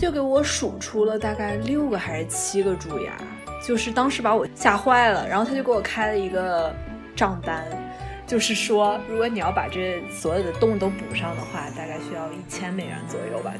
[0.00, 3.12] 就给我数出了大概六个还是七个蛀牙，
[3.62, 5.28] 就是当时把我吓坏了。
[5.28, 6.74] 然后他就给我开了一个
[7.14, 7.62] 账单，
[8.26, 13.52] 就是说如果你要把这所有的洞都补上的话，大概需要一千美元左右吧。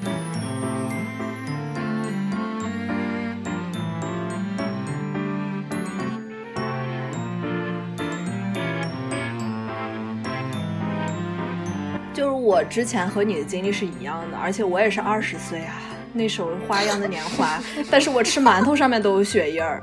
[12.15, 15.77] 就是我之前和你的经历是一样的，而且我也是二十岁啊，
[16.13, 17.61] 那首花样的年华，
[17.91, 19.83] 但是我吃馒头上面都有血印儿。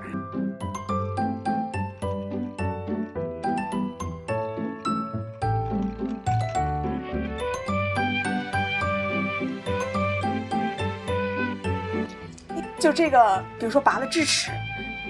[12.80, 14.52] 就这个，比如说拔了智齿，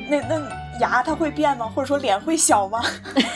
[0.09, 1.65] 那那牙它会变吗？
[1.67, 2.81] 或者说脸会小吗？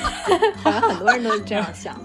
[0.64, 2.00] 好像很多人都这样想。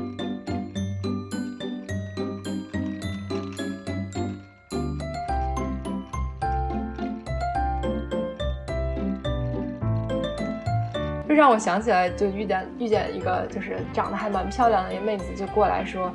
[11.37, 16.11] 让我想起来，就遇见遇见一个就是长得还蛮漂亮的一个妹子，就过来说：“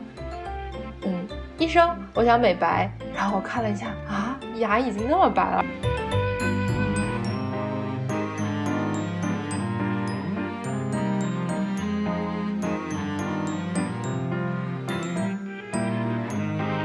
[1.05, 1.27] 嗯，
[1.59, 5.63] 医生，我想美白。”然后我看了一下，啊，牙已经那么白了。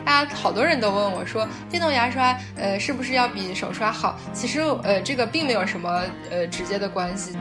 [0.05, 4.19] 大家好多人都问我说，电动牙刷，呃，是不是要比手刷好？
[4.35, 7.35] 其实，呃，这个并没有什么呃直接的关系。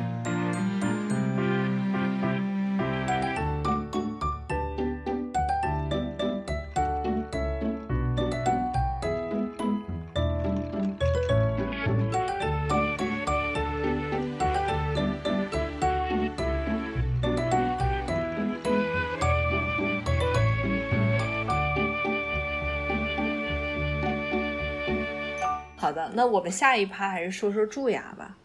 [25.95, 28.37] 的，那我们下一趴还是说说蛀牙吧。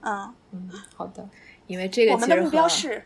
[0.00, 1.28] 嗯，嗯，好的，
[1.66, 3.04] 因为这个我们的其实和目标是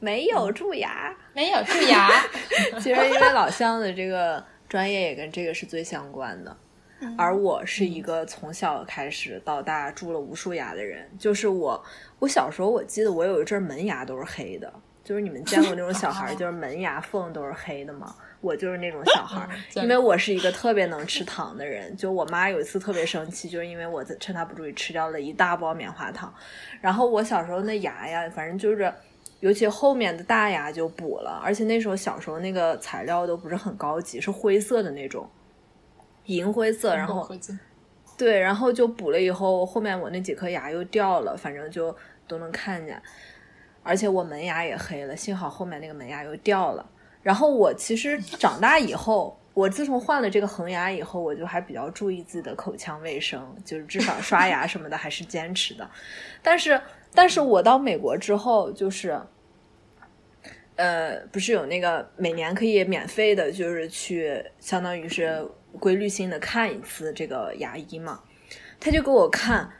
[0.00, 1.16] 没有蛀牙。
[1.32, 2.10] 没有蛀牙。
[2.80, 6.56] 其实因为老乡的这个专业也跟这个是最相关的，
[7.16, 11.08] 而我是一个从小开始到大蛀了无数牙的人。
[11.18, 11.82] 就是我，
[12.18, 14.72] 我小时候我记得我有一阵门牙都是黑的，
[15.04, 18.14] 就是你们见过那种小孩， 就是门牙缝都是黑的吗？
[18.42, 19.48] 我就是那种小孩儿，
[19.82, 21.96] 因为我是一个特别能吃糖的人。
[21.96, 26.30] 就我妈有一次特别生气，就是因为我在趁她不注意吃掉了一大包棉花糖，
[26.82, 28.92] 然后我小时候那牙呀，反正就是。
[29.40, 35.28] 尤其后面的大牙就补了，而且那时候小时候那个材料都不是很高级，是灰色的那种，
[36.26, 37.28] 银灰色，然后
[38.16, 41.92] 对，然后就补了以后，后面我那几颗牙又掉了，反正就
[42.28, 43.02] 都能看见，
[43.82, 46.88] 而且我门牙也黑了，幸好后面那个门牙又掉了。
[47.22, 55.88] 然后我其实长大以后，我自从换了这个恒牙以后，我就还比较注意自己的口腔卫生，就是至少刷牙什么的还是坚持的。
[56.42, 56.80] 但是，
[57.14, 59.20] 但是我到美国之后，就是。
[60.76, 65.46] 呃，不是有那个每年可以免费的，就是去相当于是
[65.78, 68.18] 规律性的看一次这个牙医嘛。
[68.80, 69.70] 他就给我看，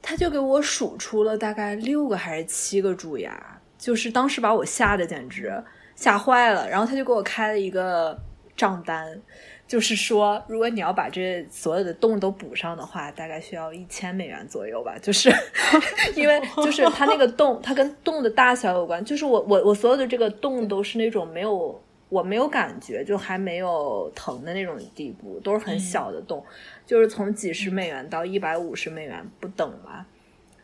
[0.00, 5.52] 他就给我数出了大概六个还是七个蛀牙，就是当时把我吓得简直
[5.96, 6.70] 吓坏了。
[6.70, 8.16] 然后他就给我开了一个
[8.56, 9.20] 账单，
[9.66, 14.96] 就是说如果你要把这所有的洞都补上的话，大概需要一千美元左右吧。
[15.02, 15.28] 就是
[16.14, 19.04] 因为就是它那个 洞，它跟洞的大小有关。
[19.04, 26.44] 就是我我我所有的这个洞都是那种没有我没有感觉，就还没有疼的那种地步，都是很小的洞，
[26.86, 30.06] 就是从几十美元到一百五十美元不等吧。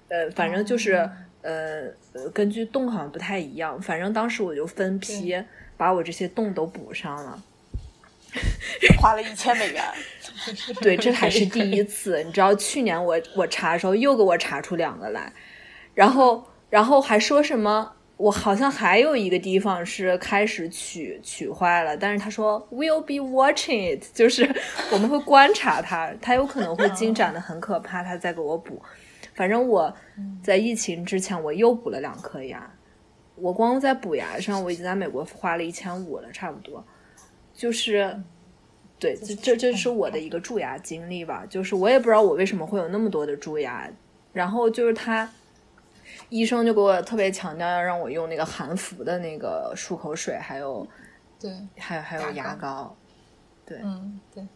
[0.08, 1.10] 呃，反正就是
[1.42, 1.82] 呃
[2.14, 3.80] 呃，根据洞好像不太一样。
[3.82, 5.36] 反正当时我就分批
[5.76, 7.42] 把我这些洞都补上了。
[8.98, 9.84] 花了一千美元，
[10.80, 12.22] 对，这还是第一次。
[12.22, 15.30] 你知道，去年我我查的时候又给我查出两个来，
[15.92, 24.50] 然后然后还说什么，我好像还有一个地方是开始取取坏了，但是他说 we'll be watching it，就是
[24.90, 28.80] 我们会观察它，它有可能会进展的很可怕，他再给我补。
[29.34, 29.94] 反正我
[30.42, 32.70] 在疫情之前我又补了两颗牙，
[33.36, 36.84] 我光在补牙上我已经在美国花了一千五了，差不多。
[37.54, 38.18] 就是，
[38.98, 41.44] 对，这这这是我的一个蛀牙经历吧。
[41.48, 43.90] 就是我也不知道我为什么会有那么多的蛀牙，
[44.32, 45.30] 然后就是他
[46.28, 50.86] 医生就给我特别强调要让我用那个含氟的那个漱口水，还有
[51.38, 52.94] 对，还有还有牙膏，
[53.64, 54.46] 对，嗯，对。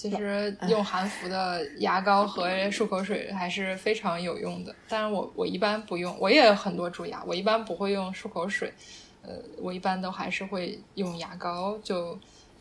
[0.00, 8.72] 其实用韩服的牙膏和漱口水还是非常有用的，但是我我一般不用，我也有很多蛀牙，我一般不会用漱口水。
[9.22, 12.18] 呃，我一般都还是会用牙膏，就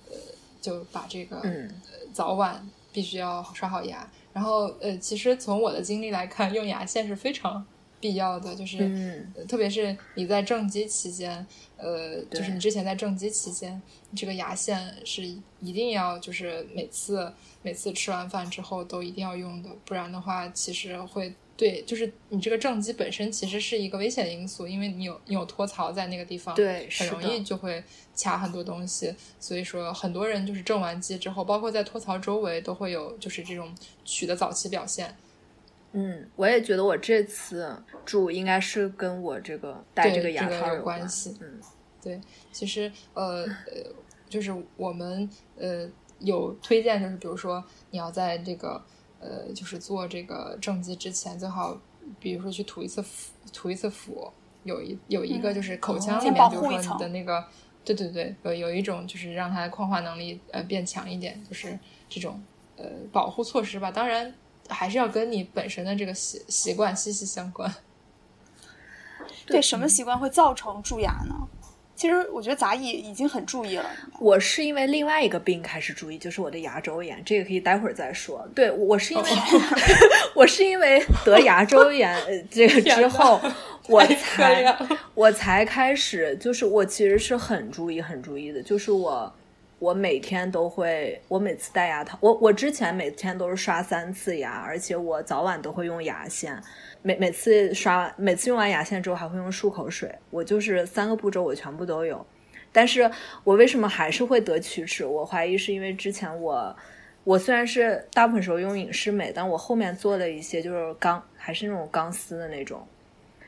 [0.10, 0.18] 呃
[0.60, 1.74] 就把这个、嗯、
[2.12, 4.06] 早晚必须要刷好牙。
[4.34, 7.66] 然后呃，其实从我的经历来看，用牙线是非常
[8.02, 11.48] 必要的，就是、嗯呃特别是你在正畸期间，
[11.82, 13.82] 呃，就是你之前在正畸期间，
[14.16, 15.24] 这个牙线是
[15.62, 17.32] 一定要就是每次
[17.62, 27.84] 每次吃完饭之后都一定要用的，不然的话其实会对，就是你这个正畸本身其实是一个危险因素，因为你有你有托槽在那个地方，对，很容易，就会
[28.18, 33.74] 卡很多东西，所以说很多人就是正完畸之后，包括在托槽周围都会有就是这种
[34.06, 35.16] 龋的早期表现。
[35.92, 37.76] 嗯，我也觉得我这次
[38.06, 41.60] 蛀应该是跟我这个戴对这个牙这个有套关关系嗯，
[42.02, 42.22] 对，
[42.52, 43.92] 其实呃呃，
[44.30, 45.28] 就是我们
[45.58, 45.90] 呃
[46.20, 48.84] 有推荐，就是比如说你要在这个
[49.20, 51.80] 呃就是做这个正畸之前，最好
[52.20, 54.32] 比如说去涂一次氟，涂一次氟，
[54.64, 57.44] 有一有一个就是口腔里面，比如说你的那个，
[57.84, 61.78] 对对对，有有一种就是让它的矿化能力呃变强一点，就是
[62.08, 62.40] 这种
[62.78, 63.92] 呃保护措施吧。
[63.92, 64.32] 当然
[64.70, 67.74] 还是要跟你本身的这个习习惯息息相关。
[69.46, 71.36] 对，什么习惯会造成蛀牙呢？
[71.96, 73.86] 其实我觉得杂艺已经很注意了。
[74.22, 78.48] 我是因为另外一个病开始注意，就是我的牙周炎，这个可以待会儿再说。
[78.56, 79.30] 对我是因为、
[80.34, 83.42] 我是因为得牙周炎呃这个之后，
[83.88, 84.78] 我才
[85.14, 89.34] 我才开始，就是我其实是很注意很注意的，就是我
[89.80, 96.62] 我每天都会，我每次戴牙套，我我之前每天都是刷三次牙，而且我早晚都会用牙线。
[97.02, 102.26] 每每次刷，每次用完牙线之后还会用漱口水，我就是三个步骤我全部都有。
[102.74, 103.10] 但是
[103.46, 105.06] 我为什么还是会得龋齿？
[105.06, 106.76] 我怀疑是因为之前我，
[107.24, 112.86] 我虽然是大部分时候用隐适美，但我后面做了一些就是钢，还是那种钢丝的那种。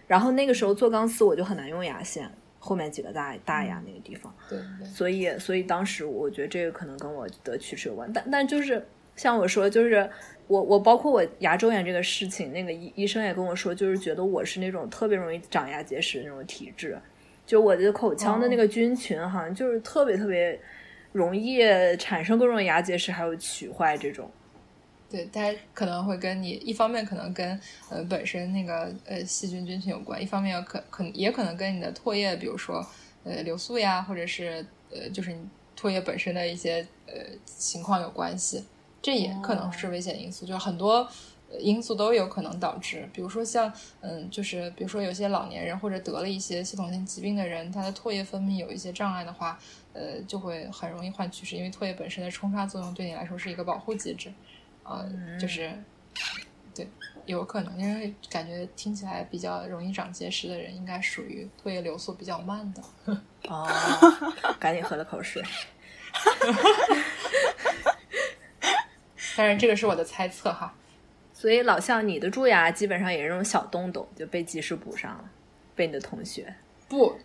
[0.08, 2.32] 然后那个时候做钢丝我就很难用牙线，
[2.64, 4.34] 后面几个大大牙那个地方。
[4.48, 4.88] 对对。
[4.88, 8.86] 所以，所以当时我觉得这个可能跟我的龋齿有关，但但就是
[9.16, 10.10] 像我说，就是
[10.48, 16.98] 我我包括我牙周炎这个事情，那个医医生也跟我说，就是觉得我是那种特别容易长牙结石的那种体质，
[17.46, 20.60] 就我的口腔的那个菌群好像就是特别特别
[21.12, 21.62] 容易
[21.98, 24.32] 产生各种牙结石，还有龋坏这种。
[25.12, 27.60] 对，它可能会跟你一方面可能跟
[27.90, 32.86] 呃本身那个呃细菌菌群有关，一方面可可也可能跟你的唾液，比如说
[33.26, 35.40] 呃流速呀，或者是呃就是你
[35.78, 37.14] 唾液本身的一些呃
[37.46, 38.64] 情况有关系，
[39.02, 41.08] 这也可能是危险因素，就是很多。
[41.54, 43.70] 呃因素都有可能导致，比如说像，
[44.00, 49.60] 嗯，就是比如说有些老年人或者得了一些系统性疾病的人，他的唾液分泌有一些障碍的话，
[49.92, 54.32] 呃，就会很容易患龋齿，因为唾液本身的冲刷作用对你来说是一个保护机制。
[54.84, 55.72] 呃，就是
[56.74, 56.88] 对，
[57.26, 62.82] 有可能，因为感觉听起来比较容易长结石的人，应该属于唾液流速比较慢的。
[63.50, 63.68] 哦，
[64.60, 65.44] 赶紧喝了口水。
[69.36, 70.74] 当然，这个是我的猜测哈。
[71.34, 75.32] 所以老向你的蛀牙基本上也是这种小洞洞，就被及时补上了，
[75.74, 76.54] 被你的同学。
[76.92, 77.18] 不，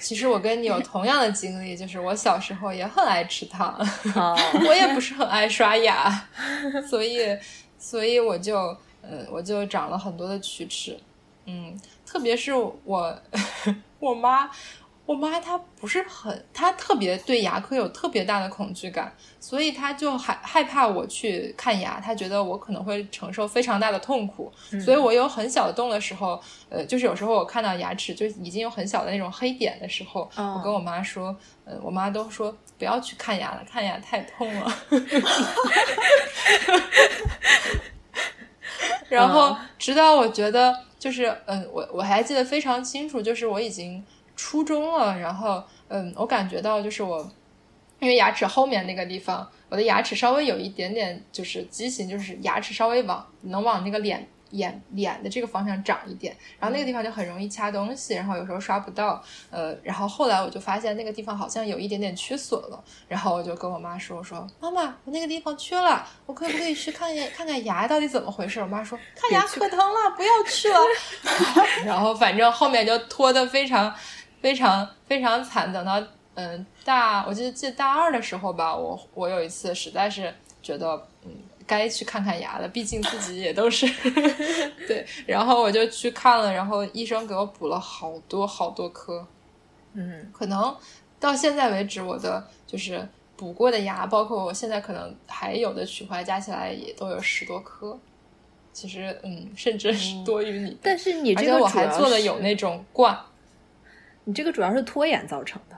[0.00, 3.76] 其实我跟你有同样的经历，就是我小时候也很爱吃糖，
[4.14, 6.08] 哦， 我也不是很爱刷牙，
[6.88, 7.36] 所以，
[7.80, 8.56] 所以我就，
[9.02, 10.96] 嗯，我就长了很多的龋齿，
[11.46, 11.76] 嗯，
[12.06, 13.20] 特别是我，
[13.98, 14.48] 我妈，
[15.08, 19.10] 我妈她不是很，她特别对牙科有特别大的恐惧感，
[19.40, 24.52] 所以她就害害怕我去看牙，她觉得我可能会承受非常大的痛苦，
[24.84, 26.38] 所以我有很小的洞的时候，
[26.68, 31.34] 呃，就是有时候我看到牙齿就已经有很小的那种黑点的时候，哦我跟我妈说，
[31.64, 34.70] 呃，我妈都说不要去看牙了，看牙太痛了。
[39.08, 44.04] 然后直到我觉得就是，嗯，我我还记得非常清楚，就是我已经
[44.38, 47.30] 初中了，然后，嗯，我感觉到就是我，
[47.98, 54.26] 因为牙齿后面那个地方，我的牙齿稍微有一点点就是畸形，就是牙齿稍微往能往那个脸。
[54.52, 68.58] 眼脸的这个方向长一点，然后那个地方就很容易掐东西，然后有时候刷不到，呃，然后后来我就发现那个地方好像有一点点缺损了，然后我就跟我妈说，我说妈妈，我那个地方缺了，我可不可以去看看看看牙到底怎么回事？
[68.60, 70.78] 我妈说看牙可疼了，不要去了。
[71.84, 73.94] 然后反正后面就拖得非常
[74.40, 76.02] 非常非常惨，等到
[76.34, 81.30] 嗯大，我记得记得大二的时候吧，我我有一次实在是觉得嗯。
[81.66, 83.86] 该去看看牙了，毕竟自己也都是
[84.88, 89.26] 对，然后我就去看了，然后医生给我补了好多好多颗，
[89.92, 90.74] 嗯，可能
[91.20, 97.98] 到现在为止，我的就是补过的牙，包括我现在可能还有的龋坏，加起来也都有十多颗。
[98.72, 100.76] 其实，嗯，甚至是多于你的。
[100.82, 103.14] 但是你这个我还做的有那种冠，
[104.28, 105.76] 你这个主要是拖延造成的。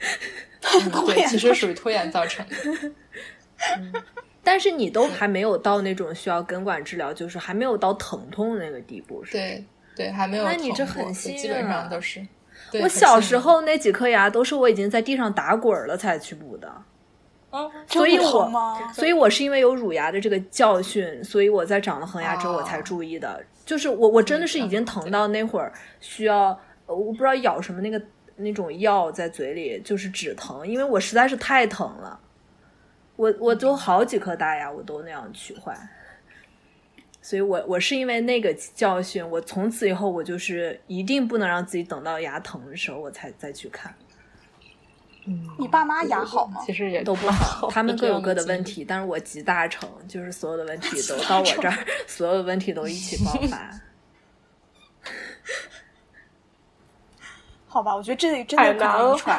[0.72, 4.02] 嗯对，其实属于 拖延造成的。
[4.42, 9.38] 但是你都还没有到那种需要根管治疗，就是还没有到疼痛那个地步，是吧？
[9.38, 9.64] 对
[9.94, 10.52] 对，还没有那。
[10.52, 12.26] 你这很幸基本运啊上都是。
[12.80, 16.72] 我小时候那几颗牙都是我已经在地上打滚儿了才去补的，
[17.50, 18.90] 哦，所以我吗？
[18.94, 23.44] 所以我是因为有乳牙的这个教训，所以我在长了恒牙之后哦我才注意的。
[23.66, 28.00] 就是我我真的是已经疼到那会儿需要，呃我不知道咬什么那个
[28.36, 32.20] 那种药在嘴里，就是止疼，因为我实在是太疼了。
[33.16, 35.76] 我我就好几颗大牙我都那样取坏，
[37.22, 43.94] 所以我我是因为那个教训，我从此以后我就是一定不能让自己等到牙疼的时候我才再去看。
[45.26, 46.60] 嗯你爸妈牙好吗？
[46.66, 48.62] 其实也都不好，他们各有各的问。
[48.64, 53.70] 题，但是我集大成，就是所有的问题都 到我这儿，所有的问题都一起爆发。
[57.74, 59.36] 好吧，我觉得这真的跟遗传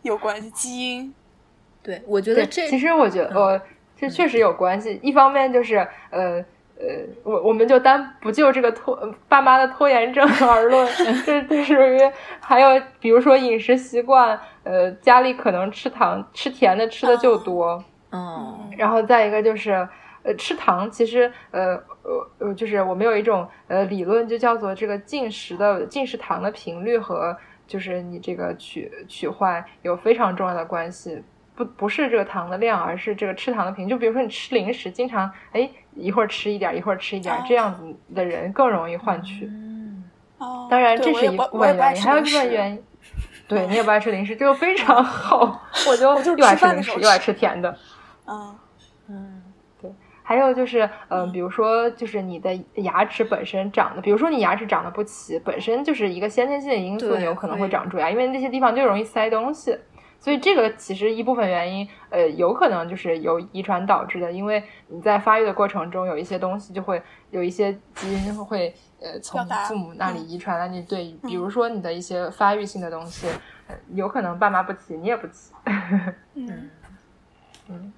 [0.00, 1.14] 有关系，基因。
[1.84, 3.60] 对，我觉得，这其实我觉得，呃，
[3.94, 4.98] 这确实有关系。
[5.02, 6.42] 一方面就是，呃
[6.78, 10.88] 呃，我我们就单不就这个拖呃爸妈的拖延症而论，
[11.26, 11.98] 这这属于
[12.40, 19.86] 还有比如说饮食习惯，呃，家里可能吃糖吃甜的吃的就多，嗯然后再一个就是，
[20.22, 31.22] 呃，吃糖其实，呃呃呃，就是我们有一种呃理论，就叫做这个进食的进食糖的频率和就是你这个取取换有非常重要的关系。
[31.54, 33.90] 不不是这个糖的量，而是这个吃糖的频率。
[33.90, 39.44] 就比如说你吃零食，经常哎一会儿吃一点，一会儿吃一点，哦这样子的人更容易换取。
[39.44, 40.02] 嗯，
[40.38, 42.82] 哦，当然，这是一部分原因， 还有一部分原因，
[43.46, 45.62] 对你也不爱吃零食，这个非常 好。
[45.86, 47.76] 我就我就又爱吃零食，又爱吃吃甜的。
[48.26, 48.58] 嗯
[49.08, 49.41] 嗯
[50.32, 59.76] 还有就是，嗯、比如说，就是你的牙齿本身长的，比如说你牙齿长得不齐，本身就是一个先天性的因素，你有可能会会长蛀牙，因为那些地方就容易塞东西。
[60.18, 70.28] 所以这个其实一部分原因，呃，有可能就是由遗传导致的，因为你在发育的过程中，有一些东西就会有一些基因会呃从父母那里嗯。
[70.30, 73.26] 遗传到你，对，比如说你的一些发育性的东西，
[73.68, 75.52] 呃有可能爸妈不齐，你也不齐。
[76.34, 76.70] 嗯。
[77.68, 77.92] 嗯，幸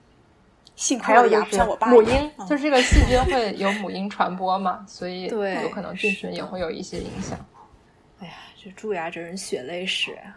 [0.99, 7.38] 亏还有牙不像我爸母婴，就是这个细菌会有母婴传播嘛， 所以对有可能菌群也会有一些影响。
[8.21, 10.37] 哎呀，这蛀牙真是血泪史啊。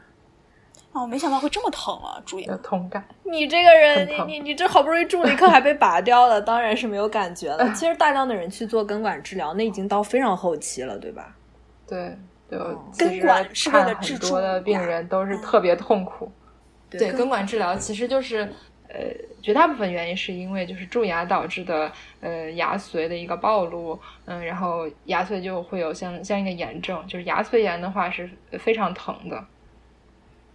[0.94, 2.58] 哦，没想到会这么疼啊，蛀牙有。
[2.60, 7.70] 同感，你这个人，你你你这好不容易蛀了一颗还被拔掉了， 当然是没有感觉了。
[7.76, 11.36] 其实大量的人去做根管治疗，那已经到非常后期了，对吧？
[11.88, 12.18] 对，
[12.50, 16.32] 就哦根管是为了治蛀很多的病人都是嗯特别痛苦。
[16.90, 18.52] 对，根根管治疗其实就是
[18.90, 19.00] 呃，
[19.42, 21.92] 绝大部分原因是因为就是蛀牙导致的
[22.22, 28.30] 呃牙髓的一个暴露，嗯，然后牙髓就会有相相应的炎症，就是牙髓炎的话是
[28.60, 29.46] 非常疼的。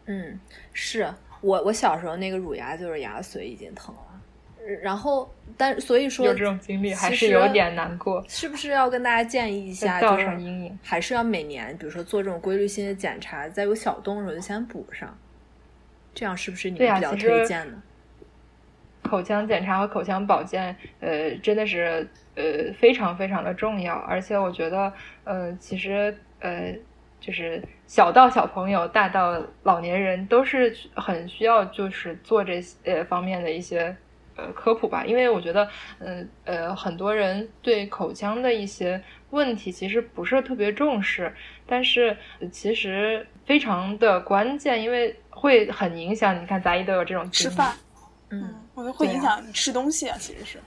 [0.06, 0.40] 嗯，
[0.72, 10.78] 是我我小时候那个乳牙就是牙髓已经疼了，然后但所以说有这种经历还是有点难过，是不是要跟大家建议一下，造就是成阴影。
[10.82, 15.16] 还是要每年，比如说做这种规律性的检查，在有小洞的时候就先补上，
[16.14, 17.76] 这样是不是你们比较推荐的？
[19.12, 24.90] 口腔检查和口腔保健，呃，真的是呃非常非常的重要，而且我觉得，
[25.24, 26.74] 呃，其实呃，
[27.20, 33.94] 就是小到小朋友，大到老年人，都是很需要就是做这些呃方面的一些
[34.34, 41.30] 呃科普吧，因为我觉得，嗯呃很多人对口腔的一些问题其实不是特别重视，
[41.66, 46.34] 但是呃其实非常的关键，因为会很影响。
[46.40, 47.74] 你看，咱一都有这种吃饭，
[48.30, 50.58] 嗯，嗯，我觉得会影响你吃东西啊，其实是。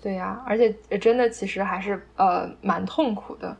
[0.00, 3.56] 对呀、而且呃真的其实还是呃蛮痛苦的，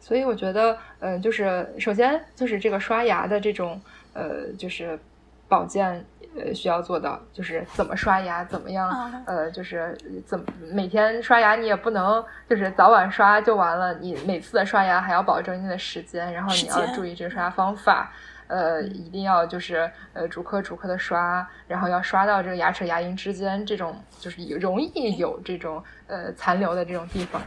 [0.00, 3.78] 所以我觉得，呃，就是首先就是这个刷牙的这种
[4.14, 4.98] 呃就是
[5.46, 6.02] 保健
[6.34, 9.96] 呃需要做到，就是怎么刷牙，怎么样啊呃就是
[10.26, 18.10] 怎么每天刷牙你也不能就是早晚刷就完了，你每次的刷牙还要保证一定的时间，然后你要注意这个刷牙方法。
[18.54, 27.42] 呃，一定要就是呃逐颗逐颗的刷，然后要刷到这个牙齿牙龈之间这种就是有容易有这种呃残留的这种地方。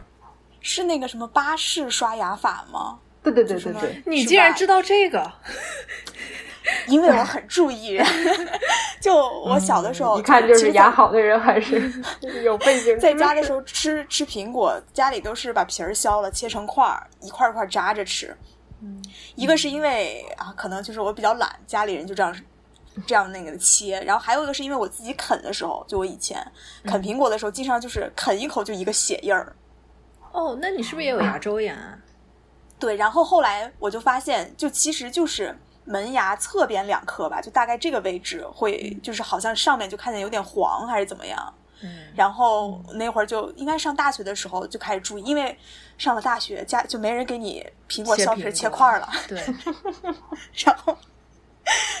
[0.60, 2.98] 是那个什么巴氏刷牙法吗？
[3.22, 5.32] 对对对对对，你竟然知道这个？
[6.86, 7.98] 因为我很注意，
[9.00, 11.90] 就我小的时候，嗯一看就是牙好的人还是
[12.44, 12.98] 有背景。
[13.00, 18.36] 在家的时候吃吃苹果，家里都是把皮儿削了，切成块儿，一块儿一块儿扎着吃。
[18.80, 19.02] 嗯，
[19.34, 22.34] 一个是因为啊，可能就是我比较懒，家里人就这样
[23.06, 24.00] 这样那个切。
[24.02, 26.40] 然后还有一个是因为我自己啃的时候，就我以前
[26.84, 29.54] 啃苹果的时候，经常就是啃一口就一个血印儿。
[30.32, 31.98] 哦，那你是不是也有牙周炎啊？
[32.78, 41.52] 对，然后后来我就发现，就其实就是门牙侧边两颗吧，就大概这个位置会，就是好像上面就看见有点黄还是怎么样。
[41.80, 45.56] 嗯，然后那会儿就应该上大学的时候就开始注意，因为
[45.96, 49.40] 上了大学家就没人给你苹果削皮切块儿了，对，
[50.64, 50.96] 然后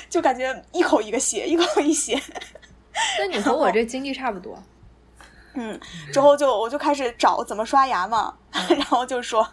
[0.08, 2.20] 就感觉一口一个血，一口一血。
[3.18, 4.60] 那你和我这经历差不多。
[5.54, 5.78] 嗯，
[6.12, 9.46] 之后就我就开始找怎么刷牙嘛， 然后就说。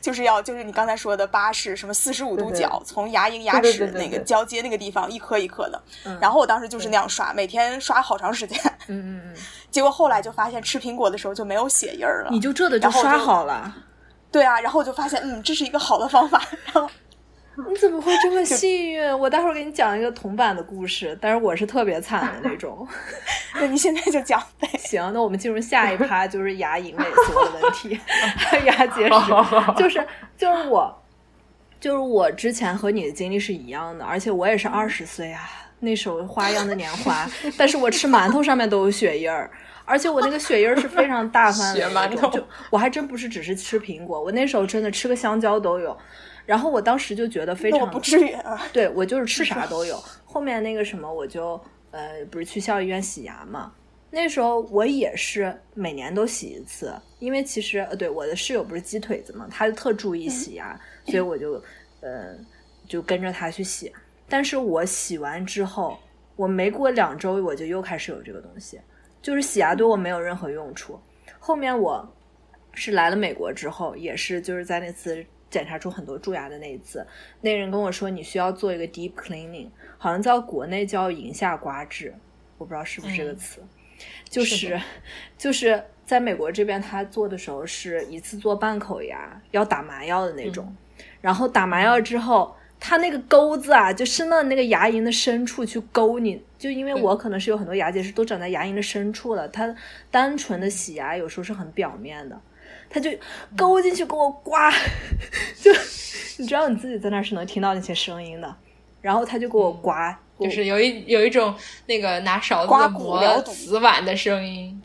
[0.00, 5.82] 就是要就是你刚才说的八式什么四十五度角，从牙龈牙齿那个交接那个地方一颗一颗的。
[6.20, 8.58] 然后我当时就是那样刷，每天刷好长时间。
[8.88, 9.36] 嗯嗯嗯。
[9.70, 12.30] 结果后来就发现吃苹果的时候就没有血印儿了。
[12.30, 13.74] 你就这的就刷好了。
[14.30, 16.42] 对啊，然后我就发现嗯，这是一个好的方法。
[16.66, 16.90] 然后。
[17.70, 19.18] 你怎么会这么幸运？
[19.18, 22.86] 我待会儿给你讲一个同版的故事，但是我是特别惨的那种。
[23.54, 24.68] 那你现在就讲呗。
[24.76, 29.10] 行，那我们进入下一趴，就是牙龈萎缩的问题， 还有牙结石。
[29.76, 30.04] 就是
[30.36, 31.02] 就是我，
[31.78, 37.30] 就是我之前和你的经历是一样的，而且我也是二十岁啊，那时候花样的年华。
[37.56, 39.48] 但是我吃馒头上面都有血印儿，
[39.84, 41.90] 而且我那个血印儿是非常大范围的。
[41.92, 45.96] 馒头，就我还真不是只是吃苹果，我那时候真的吃个香蕉都有。
[46.46, 49.96] 然后我当时就觉得非常不至于啊，对我就是吃啥都有。
[50.24, 51.58] 后面那个什么，我就
[51.90, 53.72] 呃不是去校医院洗牙嘛。
[54.10, 61.54] 那时候我也是每年都洗一次，因为其实呃对我的室友不是鸡腿子嘛，他就特注意洗牙，所以我就
[62.00, 62.36] 呃
[62.86, 63.90] 就跟着他去洗。
[64.28, 65.98] 但是我洗完之后，
[66.36, 68.78] 我没过两周我就又开始有这个东西，
[69.22, 71.00] 就是洗牙对我没有任何用处。
[71.38, 72.06] 后面我
[72.74, 75.24] 是来了美国之后，也是就是在那次。
[75.54, 77.06] 检查出很多蛀牙的那一次，
[77.40, 82.12] 那人跟我说你需要做一个 deep cleaning，好像在国内叫龈下刮治，
[82.58, 83.62] 我不知道是不是这个词，
[84.28, 84.80] 就是
[85.38, 90.74] 就是在美国这边他做的时候是一次做半口牙，要打麻药的那种，
[91.20, 99.72] 然后打麻药之后，他那个钩子啊就伸到那个牙龈的深处去勾你，就因为我可能是有很多牙结石都长在牙龈的深处了，他
[100.10, 102.40] 单纯的洗牙有时候是很表面的。
[102.94, 103.10] 他就
[103.56, 104.70] 勾进去给我刮，
[105.60, 105.72] 就
[106.38, 108.56] 你知道你自己在那儿是能听到那些声音的，
[109.00, 111.52] 然后他就给我刮，就是有一有一种
[111.86, 114.80] 那个拿勺子磨瓷碗的声音。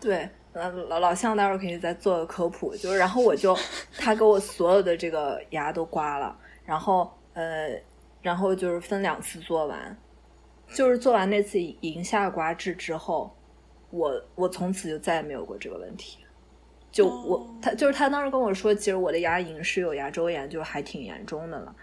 [0.00, 3.58] 对，呃，老老向待会儿可以再做个科普，就是然后我就
[3.98, 7.70] 他给我所有的这个牙都刮了，然后呃，
[8.22, 9.98] 然后就是分两次做完，
[10.72, 13.34] 就是做完那次龈下刮治之后，
[13.90, 16.18] 我我从此就再也没有过这个问题。
[16.96, 21.76] 就我他就是他当时跟我说，其实我的牙龈是有牙周炎，就还挺严重的了。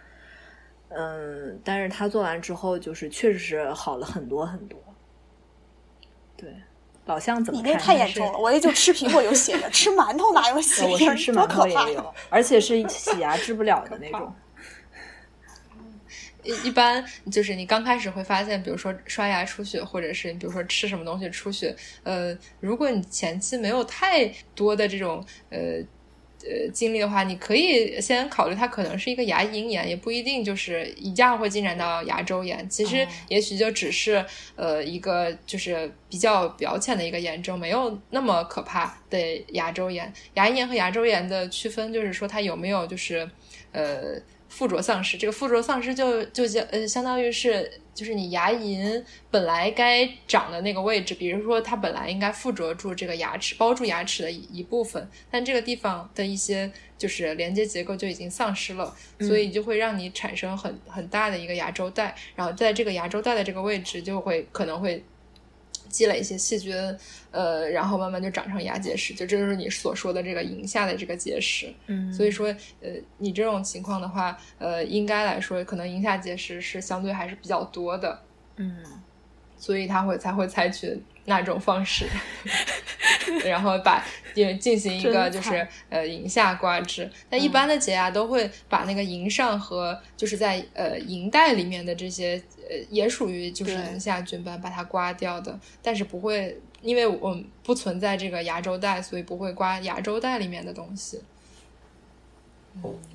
[0.90, 4.80] 嗯，但是他做完之后，就是确实是好了很多很多。
[6.36, 6.56] 对，
[7.06, 7.62] 老向怎么？
[7.62, 10.84] 你那太严重了，我也就吃苹果有血的，吃馒头哪有 血？
[10.88, 14.34] 我是吃馒头也有，而且是洗牙治不了的那种。
[16.44, 25.60] 一一般就是你刚开始会发现，比如说刷牙出血，或者是你比如说吃什么东西出血，呃，如果你前期没有太多的这种呃
[26.42, 32.68] 呃经历的话，你可以先考虑它可能是一个牙龈炎，也不一定就是一样会进展到牙周炎。
[32.70, 34.24] 其实也许就只是
[34.56, 39.18] 呃一个就是比较表浅的一个炎症，没有那么可怕的
[39.54, 40.12] 牙周炎。
[40.34, 43.30] 牙龈炎和牙周炎的区分就是说它有没有就是
[43.72, 44.22] 呃。
[44.54, 65.04] 附着丧失，这个附着丧失就就相呃，相当于是就是你牙龈本来该长的那个位置，比如说它本来应该附着住这个牙齿，包住牙齿的一一部分，但这个地方的一些就是连接结构就已经丧失了，所以就会让你产生很很大的一个牙周袋，然后在这个牙周袋的这个位置就会可能会。
[65.94, 66.76] 积累一些细菌，
[67.30, 71.72] 呃，然后慢慢就长成牙结石，就这就是你所说的这个龈下的这个结石。
[71.86, 72.48] 嗯，所以说，
[72.82, 78.20] 呃，你这种情况的话，呃，应该来说，可能龈下结石是相对还是比较多的。
[78.56, 78.84] 嗯，
[79.64, 82.06] 所以他会才会采取那种方式，
[83.48, 87.10] 然后把进进行一个就是呃龈下刮治。
[87.30, 92.42] 但一般的洁牙都会把那个龈上和就是在呃龈袋里面的这些。
[92.70, 101.20] 呃，也属于就是龈下菌斑把它刮掉的，但是不会，因为我们不存在这个牙周袋，所以不会刮牙周袋里面的东西。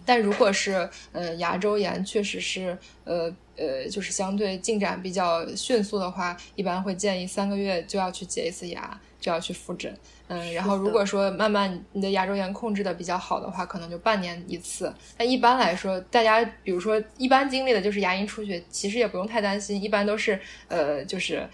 [0.05, 9.93] 但如果是呃牙周炎，确实是呃呃，就是相对进展比较迅速的话，一般会建议三个月就要去洁一次牙，就要去复诊。
[10.29, 14.95] 嗯，然后如果说慢慢你的牙周炎控制的比较好的话，可能就半年一次。
[15.17, 21.49] 但一般来说，大家比如说一般经历的就是牙龈出血，其实也不用太担心，一般都是呃就是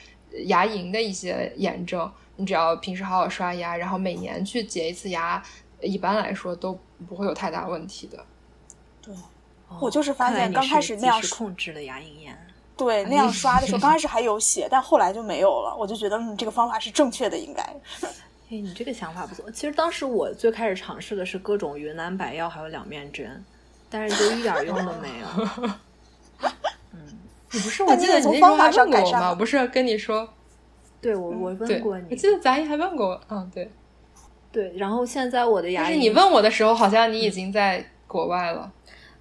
[0.46, 2.10] 牙龈的一些炎症。
[2.36, 5.40] 你只要平时好好刷牙，然后每年去洁一次牙，
[5.80, 6.76] 一般来说都
[7.08, 8.18] 不会有太大问题的。
[9.78, 12.36] 对，我就是发现刚开始那样控制的牙龈炎。
[12.76, 15.76] 对，那样刷的时候， 刚开始还有血，但后来就没有了。
[15.78, 17.62] 我就觉得，嗯，这个方法是正确的，应该。
[18.50, 19.48] 哎，你这个想法不错。
[19.50, 23.44] 其实当时我最开始尝试的是各种云南白药，还有两面针，
[23.88, 25.70] 但是就一点用都没有。
[26.92, 27.18] 嗯，
[27.52, 27.84] 你不是？
[27.84, 29.34] 我记得你那时候还问过我吗？
[29.34, 30.28] 不是跟你说？
[31.00, 32.06] 对，我我问过你。
[32.10, 33.20] 我记得咱也还问过。
[33.28, 33.70] 嗯，对。
[34.50, 38.70] 对，然后现在我的牙，是你问我的时候，好像你已经在国外了。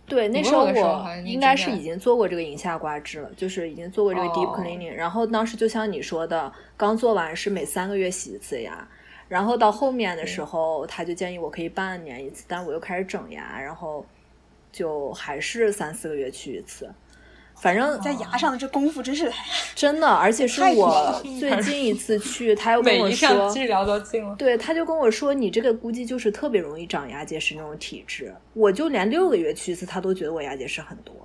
[0.05, 4.93] 对，那时候我应该是已经做过这个龈下刮治了，就是已经做过这个 deep cleaning。
[4.93, 8.87] 然后当时就像你说的，刚做完是每三个月洗一次牙，
[9.29, 14.05] 然后到后面的时候，他就建议我可以半年一次，但我又开始整牙，然后
[14.71, 16.93] 就还是三四个月去一次。
[17.63, 19.31] 反正在牙上的这功夫真是
[19.73, 24.35] 真的，而且是我 最近一次去，他又跟我说治疗都进了。
[24.35, 28.35] 对，他就跟我说，你这个估计就是特别容易长牙结石那种体质。
[28.53, 31.15] 我就连六个月去一次，他都觉得我牙结石很多。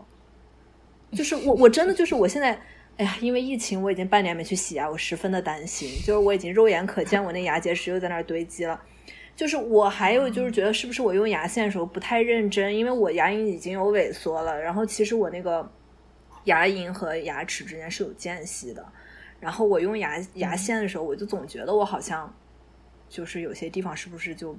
[1.10, 2.56] 就是我，我真的就是我现在，
[2.98, 5.90] 哎呀，因为疫情，我已经半年没去洗牙，我十分的担心。
[6.06, 8.80] 就是我已经肉眼可见，我那牙结石又在那儿堆积了。
[9.34, 15.68] 就是我还有就是觉得是不是我用牙线的时候不太认真，因为我牙龈已经有萎缩了，然后其实我那个。
[16.48, 18.84] 牙龈和牙齿之间是有间隙的，
[19.38, 22.34] 然后我用牙牙线的时候，我就总觉得我好像
[23.08, 24.56] 就是有些地方是不是就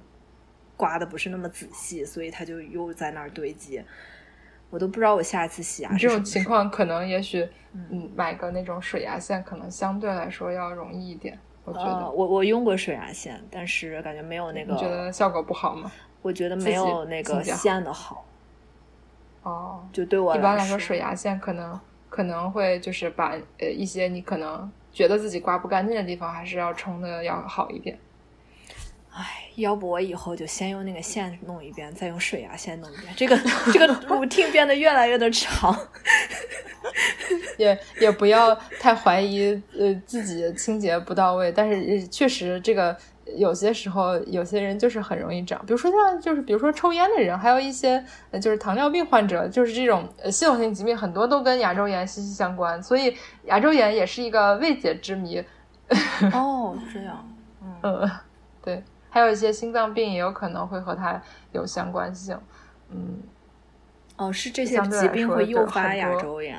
[0.78, 3.84] 刮的不是那么仔细，所以它就又在那儿堆积，
[4.70, 15.92] 我都不知道我下一次洗牙这种情况可能也许嗯买个那种水牙线可能相对来说要容易一点，我觉得我我用过水牙线，但是感觉没有那个觉得效果不好吗？
[16.22, 18.26] 我觉得没有那个线的好。
[19.50, 27.98] 哦，就对我一般来说，水牙线可能可能会就是把呃一些你可能觉得自己刮不干净的地方，还是要冲的要好一点。
[29.12, 33.12] 哎，要不我以后就先用那个线弄一遍，再用水牙线弄一遍。
[33.18, 33.38] 这个
[33.74, 35.76] 这个 routine 变得越来越的长，
[37.58, 42.96] 也也不要太怀疑呃自己清洁不到位，但是确实这个。
[43.36, 48.04] 有些时候，有些人就是很容易长，比如说像就是比如说抽烟的人，还有一些
[48.42, 53.16] 就是糖尿病患者，就是这种系统性疾病，很多都跟牙周炎息息相关，所以
[53.46, 55.44] 牙周炎也是一个未解之谜。
[56.34, 57.28] 哦，这样，
[57.84, 58.10] 嗯，
[58.64, 62.38] 对，还有一些心脏病也有可能会和它有相关性，
[62.92, 63.18] 嗯，
[64.18, 66.58] 哦，是这些疾病会诱发牙周炎。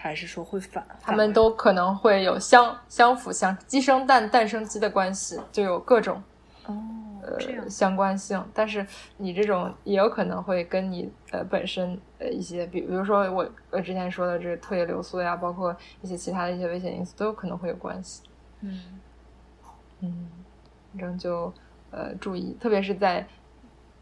[0.00, 0.84] 还是说会反？
[1.00, 6.22] 他们都可能会有相相辅相鸡生蛋，蛋生鸡的关系，就有各种
[6.64, 6.74] 哦
[7.22, 8.42] 呃相关性。
[8.54, 8.86] 但是
[9.18, 18.22] 你这种也有可能会跟你呃本身呃一些，比比如说我我之前说的这个唾液流速呀，包括一些其他的一些危险因素，都有可能会有关系。
[18.62, 18.82] 嗯
[20.00, 20.28] 嗯，
[20.92, 21.52] 反正就
[21.90, 23.26] 呃注意，特别是在。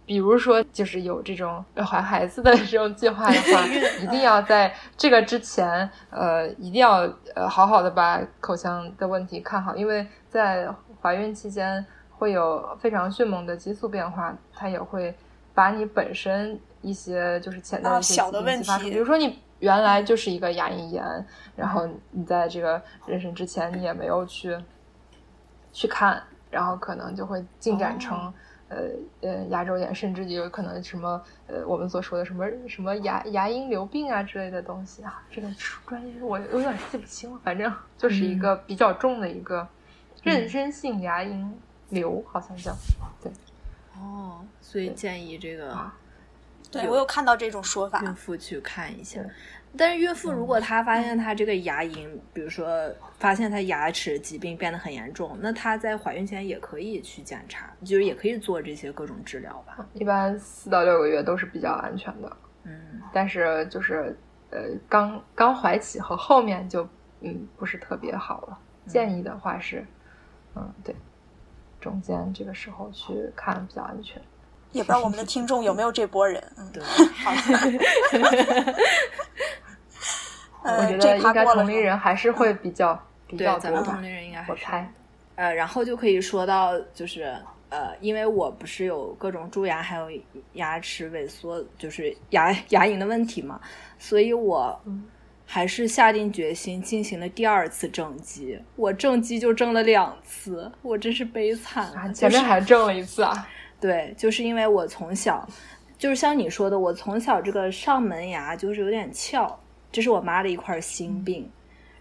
[0.08, 3.62] 比如说，就是有这种怀孩子的 这种计划的话，
[4.00, 7.00] 一定要在这个之前，呃，一定要
[7.34, 10.66] 呃好好的把口腔的问题看好，因为在
[11.02, 15.14] 怀孕期间会有非常迅猛的激素变化，它也会
[15.52, 18.84] 把你本身一些就是潜在的一些疾病激发出。
[18.84, 21.04] 比如说你原来就是一个牙龈炎，
[21.54, 24.56] 然后你在这个妊娠之前你也没有去
[25.70, 28.32] 去看，然后可能就会进展成。
[28.68, 28.88] 呃
[29.22, 35.48] 呃，牙周炎，甚至有可能什么呃，我们所说的什么什么牙牙龈瘤病啊之类的东西啊，这个
[35.86, 39.66] 专业我有点记不清了，反正就是一个比较重的一个
[40.22, 41.50] 妊娠性牙龈
[41.88, 42.76] 瘤，好像叫
[43.22, 43.32] 对。
[43.96, 45.90] 哦，所以建议这个，
[46.70, 49.20] 对我有看到这种说法，孕妇去看一下。
[49.76, 52.68] 但是孕妇如果她发现她这个牙龈，比如说
[53.18, 59.86] 发现她牙齿疾病变得很严重，那她在怀孕前也可以去检查，就是也可以做这些各种治疗吧。
[59.94, 62.36] 一般四到六个月都是比较安全的。
[62.64, 64.16] 嗯，但是就是
[64.50, 66.88] 呃刚刚怀起和后面就
[67.20, 68.58] 嗯不是特别好了。
[68.86, 69.84] 建议的话是，
[70.54, 70.96] 嗯对，
[71.80, 74.20] 中间这个时候去看比较安全。
[74.72, 76.42] 也不知道我们的听众有没有这波人。
[76.56, 77.32] 嗯，对，好。
[80.70, 83.82] 我觉得应该同龄人还是会比较比较多吧。
[83.82, 84.92] 同龄人应该我猜。
[85.36, 87.34] 呃，然后就可以说到，就是
[87.70, 90.10] 呃，因为我不是有各种蛀牙，还有
[90.54, 93.58] 牙齿萎缩，就是牙牙龈的问题嘛，
[93.98, 94.78] 所以我
[95.46, 98.60] 还是下定决心进行了第二次正畸。
[98.76, 102.12] 我正畸就正了两次，我真是悲惨。
[102.12, 103.48] 前面还正了一次啊？
[103.80, 105.48] 对，就是因为我从小，
[105.96, 109.58] 就是像你说的，我从小这个上门牙就是有点翘。
[109.90, 111.50] 这是我妈的一块心病，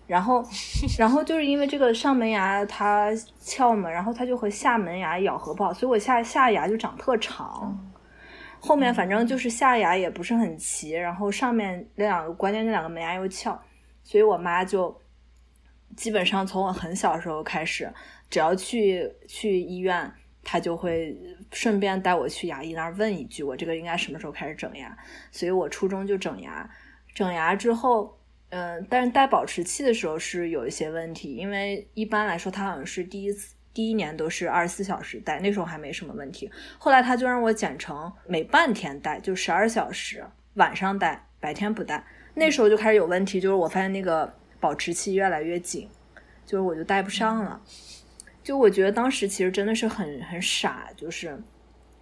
[0.08, 0.44] 然后，
[1.00, 3.10] 然后就是因为这个上门牙它
[3.40, 7.80] 翘嘛，然后它就和下门牙咬合不好，所以我下下牙就长特长，
[8.60, 13.58] 后面反正就是下牙也不是很齐，然后上面那两个关键那两个门牙又翘，
[14.04, 14.94] 所以我妈就
[15.96, 17.90] 基本上从我很小时候开始，
[18.30, 20.12] 只要去去医院，
[20.50, 21.14] 他就会
[21.52, 24.98] 顺便带我去牙医那儿问一句，我这个应该什么时候开始整牙。
[25.30, 26.70] 所以我初中就整牙，
[27.14, 28.18] 整牙之后，
[28.52, 33.54] 嗯，但是戴保持器的时候是有一些问题，因为一般来说，它好像是第一次。
[33.74, 36.50] 第一年都是二十四小时戴，那时候还没什么问题。
[36.80, 42.04] 后来他就让我减成每半天戴，就十二小时，晚上戴，白天不戴。
[42.34, 45.88] 那时候就开始有问题，就是我发现那个保持器越来越紧，
[46.44, 47.62] 就是我就戴不上了。
[48.48, 51.38] 就我觉得当时其实真的是很很傻，就是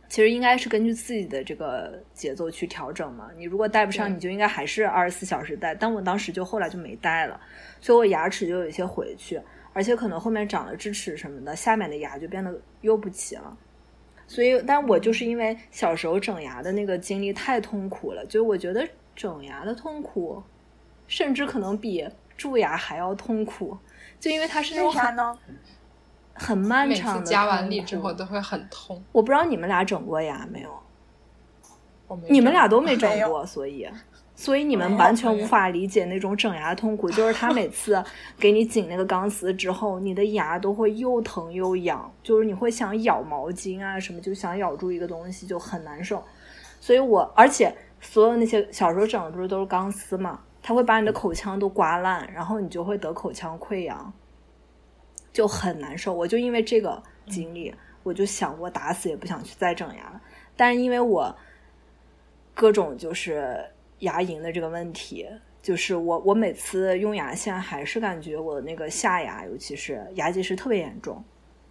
[0.07, 3.31] 其实应该是根据自己的这个节奏去调整嘛。
[3.35, 5.73] 你如果戴不上，你就应该还是二十四小时戴。
[5.73, 7.41] 但我当时就后来就没戴了，
[7.81, 9.41] 所以我牙齿就有一些回去。
[9.73, 13.57] 而且可能后面长了智齿什么的，下面的牙就变得又不齐了。
[14.27, 20.43] 所以，但我就是因为小时候整牙的那个经历太痛苦了，就我觉得整牙的痛苦，
[21.07, 23.75] 甚至可能比蛀牙还要痛苦。
[24.19, 25.37] 就因为它是那种
[26.35, 29.01] 很漫长的，加完力之后都会很痛。
[29.11, 30.69] 我不知道你们俩整过牙没有？
[32.29, 33.89] 你们俩都 没整过，所以。
[34.37, 38.03] 所以你们完全无法理解那种整牙痛苦，就是他每 次
[38.37, 46.21] 给你紧那个钢丝之后，你的牙都会又疼又痒，就是你会想咬毛巾啊什么，就想咬住一个东西，就很难受。
[46.81, 54.11] 所以我而且所有那些小时候整的不是都是钢丝嘛，它会把你的口腔都刮烂，然后你就会得口腔溃疡，
[55.35, 56.11] 就很难受。
[56.11, 57.71] 我就因为这个经历，
[58.01, 60.19] 我就想我打死也不想去再整牙了，
[60.57, 61.35] 但是因为我
[62.55, 63.63] 各种就是。
[63.99, 65.25] 牙龈的这个问题，
[65.61, 71.23] 就是我我每次用牙线还是感觉我那个下牙，尤其是牙结石特别严重，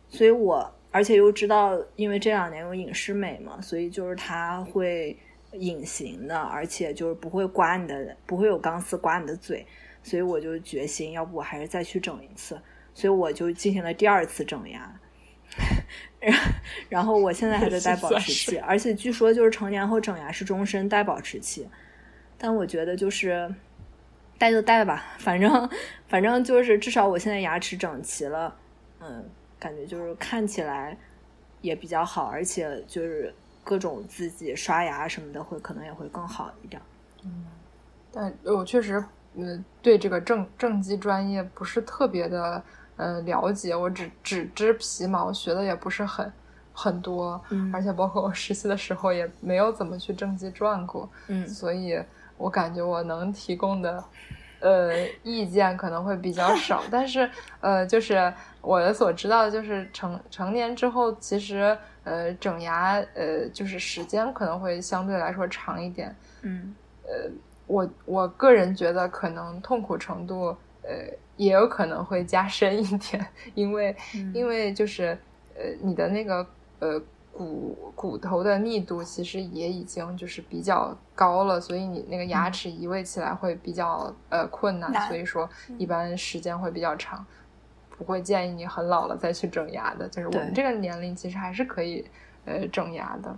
[0.08, 5.14] 所以我而且又知道，因为这两年有隐适美嘛，所以就是它会
[5.52, 9.64] 隐形的，而且就是不会刮你的，不会有钢丝刮你的嘴，
[10.02, 12.58] 所以我就决心，要不我还是再去整一次，
[12.94, 15.00] 所以我就进行了第二次整牙，
[16.20, 16.38] 然
[16.88, 21.68] 然后我现在还在 戴保持器，而且据说就是成年后整牙是终身戴保持器。
[22.38, 23.52] 但我觉得就是
[24.38, 25.68] 戴就戴吧，反正
[26.08, 28.54] 反正就是至少我现在牙齿整齐了，
[29.00, 29.24] 嗯，
[29.58, 30.96] 感觉就是看起来
[31.60, 36.82] 也比较好，而且就是各种自己刷牙什么的会可能也会更好一点。
[37.22, 37.46] 嗯，
[38.12, 39.02] 但我确实
[39.36, 42.62] 嗯对这个正正畸专业不是特别的
[42.96, 46.32] 呃了解，我只只知皮毛，学的也不是很
[46.72, 51.98] 很多，嗯，而且包括我实习的时候也没有怎么去正畸转过，嗯，所以。
[52.36, 54.04] 我感觉我能提供的，
[54.58, 57.30] 呃，意见可能会比较少，但是，
[57.60, 58.30] 呃，就是
[58.60, 67.30] 我的所知道的，就是成成年之后，其实，呃，整牙，呃，就是时间可能会相对来说长一点，嗯，呃，
[67.68, 70.48] 我我个人觉得可能痛苦程度，
[70.82, 70.90] 呃，
[71.36, 73.94] 也有可能会加深一点， 因为，
[74.32, 75.18] 因为就是，
[75.56, 76.46] 呃，你的那个，
[76.78, 77.02] 呃。
[77.36, 87.26] 骨骨头的密度其实也已经就是比较高了，所以你那个牙齿移位起来会比较呃困难，所以说一般时间会比较长，
[87.90, 90.06] 不会建议你很老了再去整牙的。
[90.10, 92.06] 就是我们这个年龄其实还是可以
[92.44, 93.36] 呃整牙的。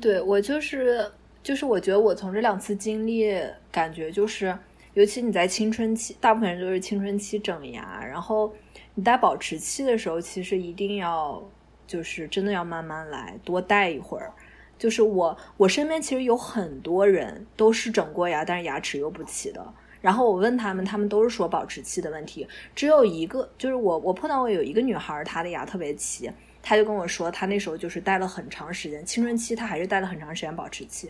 [0.00, 1.08] 对我就是
[1.44, 3.40] 就是我觉得我从这两次经历
[3.70, 4.52] 感觉就是，
[4.96, 8.52] 尤其你在青春期，大部分人都是青春期整牙，然后
[8.94, 11.40] 你戴保持器的时候，其实一定要。
[11.86, 14.32] 就是真的要慢慢来，多戴一会儿。
[14.76, 19.64] 就是我，我身边其实有很多人都是整过牙，但是牙齿又不齐的。
[20.00, 22.44] 然后我问他们，他们都是说保持器的问题。
[22.74, 26.28] 只有一个，就是我，我碰到过有一个女孩，她的牙特别齐，
[26.60, 31.08] 她就跟我说，她那时候就是戴了很长时间，青春期她还是戴了很长时间保持器。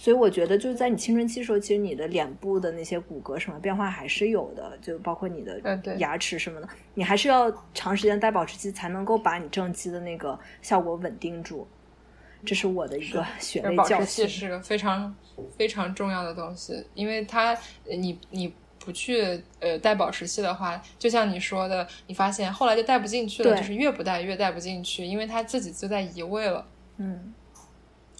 [0.00, 11.68] 所以我觉得，就是在你青春期的时候，其实你的脸部的那些骨骼什么变化还是有的，就包括你的牙齿什么的，你还是要长时间戴保持器才能够把你正畸的那个效果稳定住。
[12.46, 14.26] 这是我的一个血泪教训。
[14.26, 15.14] 是个非常
[15.58, 26.66] 非常重要的东西，因为它你你不去呃戴保持器的话，就像你说的，你发现后来就戴不进去了，就是越不戴越戴不进去，因为它自己就在移位了。
[26.96, 27.34] 嗯。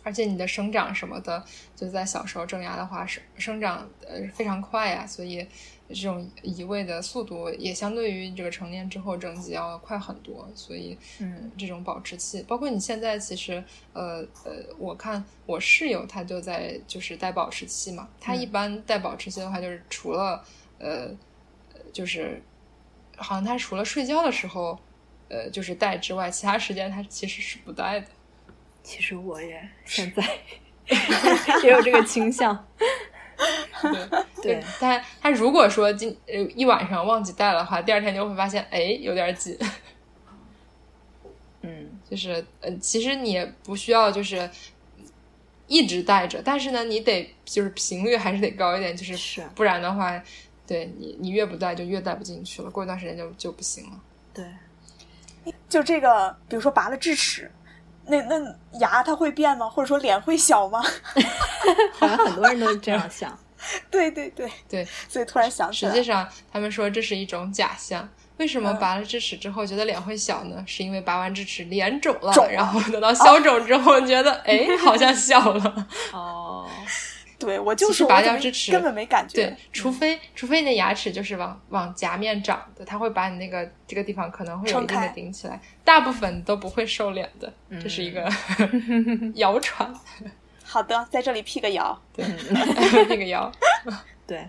[0.02, 1.44] 而且你的生长什么的，
[1.76, 5.46] 就在小时候正牙的话，生生长呃非常快呀，所以
[5.88, 10.48] 这种移位的速度也相对于这个成年之后正畸要快很多。
[10.54, 20.42] 所以，嗯，这种保持器，包括你现在其实，呃呃，我看我室友他就在就是戴保持器嘛，他一般戴保持器的话，就是除了
[20.78, 21.10] 呃，
[21.92, 22.40] 就是
[23.16, 24.78] 好像他除了睡觉的时候，
[25.28, 28.06] 呃，就是戴之外，其他时间他其实是不戴的。
[28.83, 30.23] 其实我也 现在
[31.62, 32.66] 也有这个倾向，
[33.83, 34.09] 对，
[34.43, 39.57] 对，但他如果说今呃一晚上忘记带的话，第二天就会发现，哎，有点紧。
[41.62, 44.49] 嗯， 就是呃，其实你也不需要就是
[45.66, 50.21] 一直带着，但是呢，你得就是频率还是得高一点，就是是不然的话，
[50.66, 54.01] 对你你越不带就越带不进去了，过一段时间就就不行了。
[54.35, 54.45] 对，
[55.69, 57.51] 就这个，比如说拔了智齿，
[58.11, 59.68] 那那牙它会变吗？
[59.68, 60.83] 或者说脸会小吗？
[61.99, 63.37] 好像很多人都这样想。
[63.90, 68.09] 对对对对，所以突然想起来，实际上他们说这是一种假象。
[68.38, 70.64] 为什么嗯拔了智齿之后觉得脸会小呢？
[70.66, 75.87] 是因为拔完智齿脸肿了，肿了然后等到消肿之后觉得 哎好像小了。
[76.12, 76.66] 哦，
[77.40, 79.46] 对我就是拔掉智齿根本没感觉。
[79.46, 88.31] 对，除非除非你的牙齿就是往往颊面长的，它会把你那个这个地方可能会有撑一定的开顶起来，大部分都不会瘦脸的，这是一个
[89.37, 89.92] 谣传。
[90.62, 92.00] 好的，在这里辟个谣。
[92.14, 92.24] 对，
[93.09, 93.50] 辟个谣。
[94.26, 94.48] 对，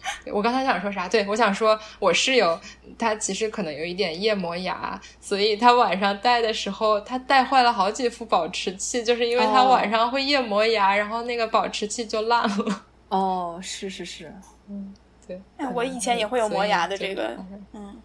[0.32, 1.08] 我刚才想说啥？
[1.08, 2.58] 对我想说，我室友
[2.98, 12.84] 他其实可能有一点夜磨牙，所以他晚上戴的时候，他戴坏了好几副保持器，就是因为他哦晚上会夜磨牙，然后那个保持器就烂了。
[13.08, 14.32] 哦，是是是，
[14.68, 14.94] 嗯，
[15.26, 15.40] 对。
[15.56, 17.36] 哎，我以前也会有磨牙的这个
[17.72, 17.96] 嗯，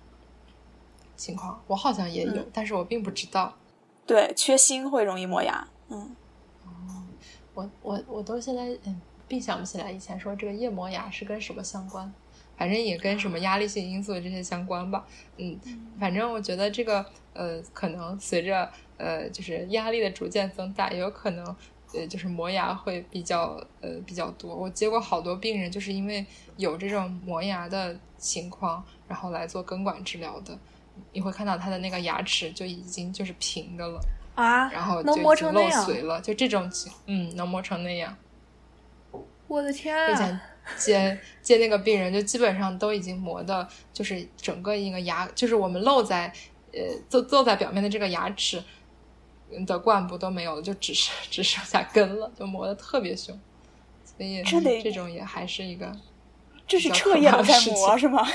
[1.16, 3.54] 情况，我好像也有，嗯但是我并不知道。
[4.06, 5.68] 对，缺锌会容易磨牙。
[5.90, 6.16] 嗯，
[6.66, 7.04] 哦
[7.54, 12.12] 我我我都现在嗯，并想不起来以前说这个夜磨牙是跟什么相关，
[12.58, 15.06] 反正也跟什么压力性因素这些相关吧。
[15.38, 15.60] 嗯，
[16.00, 21.56] 反正我觉得这个呃，可能随着呃就是压力的逐渐增大，也有可能
[21.94, 24.56] 呃就是磨牙会比较呃比较多。
[24.56, 26.26] 我接过好多病人就是因为
[26.58, 30.58] 有这种磨牙的情况，然后来做根管治疗的。
[31.12, 34.00] 你会看到他的那个牙齿就已经就是平的了，
[34.36, 38.16] 啊，然后就能磨已经漏成那样，髓了，就这种情，嗯，能磨成那样。
[39.54, 40.40] 我的天啊以前！
[40.78, 46.32] 接接那个病人，就基本上都已经磨的，就是整个一个牙，就是我们露在
[46.72, 46.80] 呃
[47.12, 48.64] 露露在表面的这个牙齿
[49.68, 53.40] 的冠部都没有了，就只是只剩下根了，就磨的特别凶。
[54.04, 55.92] 所以这得这种也还是一个
[56.66, 58.26] 这是彻夜的在磨是吗？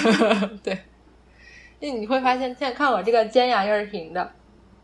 [0.62, 0.78] 对。
[1.80, 4.32] 因为你会发现，现在看我这个尖牙又是平的，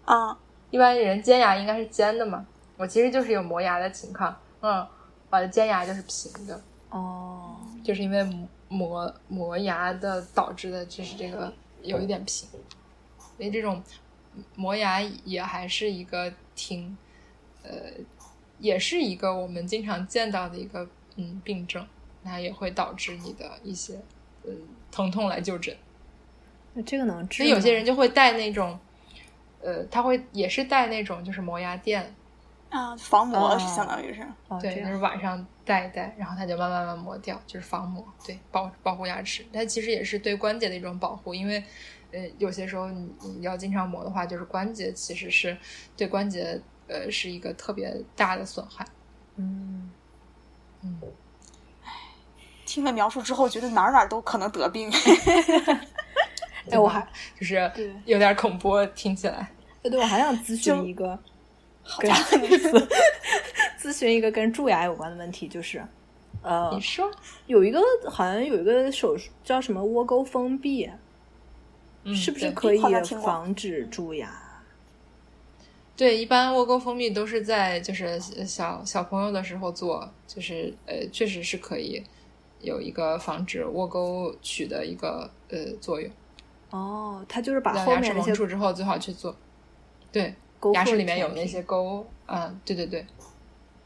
[0.05, 0.39] 啊，
[0.71, 4.87] 一般人尖牙应该是尖的嘛，我其实就是有磨牙的情况，嗯，
[5.35, 6.61] 我的尖牙就是平的。
[6.91, 8.23] 哦，就是因为
[8.69, 12.49] 磨磨牙的导致的，就是这个有一点平，
[13.37, 13.83] 所以这种
[14.55, 16.97] 磨牙也还是一个挺，
[17.65, 17.71] 呃，
[18.59, 21.85] 也是一个我们经常见到的一个嗯病症，
[22.23, 24.01] 它也会导致你的一些
[24.45, 24.57] 嗯
[24.93, 25.77] 疼痛来就诊。
[26.75, 27.45] 那这个能治吗？
[27.45, 28.79] 所以有些人就会带那种，
[29.63, 32.15] 呃，他会也是带那种就是磨牙垫，
[32.75, 34.27] 啊，防磨哦是相当于是。
[34.49, 39.47] 哦，对，就是晚上戴一戴，然后它就慢慢慢磨掉，就是防磨，对，保保护牙齿。
[39.53, 41.63] 它其实也是对关节的一种保护，因为
[42.11, 45.57] 呃有些时候你你要经常磨的话，就是关节其实是
[45.97, 48.85] 对关节呃是一个特别大的损害。
[49.37, 49.93] 嗯，
[50.83, 51.01] 嗯，
[52.67, 54.91] 听了描述之后，觉得哪儿哪儿都可能得病。
[56.71, 57.07] 哎，我还
[57.39, 57.71] 就是
[58.05, 59.49] 有点恐怖，听起来。
[59.83, 61.17] 对对，我还想咨询一个
[61.85, 62.71] 好跟家 伙，你是
[63.79, 65.85] 咨询一个跟蛀牙有关的问题，就是
[66.43, 67.11] 呃你，说，
[67.47, 70.91] 有一个好像有一个手术叫什么窝沟封闭，
[72.03, 72.81] 嗯，是不是可以
[73.23, 74.41] 防止蛀牙？
[75.97, 82.03] 对，一般窝沟封闭都是在就是小小朋友的时候做，就是呃，确实是可以
[82.61, 86.11] 有一个防止窝沟龋的一个呃作用。
[86.71, 89.37] 哦，它就是把牙齿蒙后面那些住之后，最好去做。
[90.11, 90.35] 对，
[90.73, 93.07] 牙齿里面有那些沟，啊，对对对，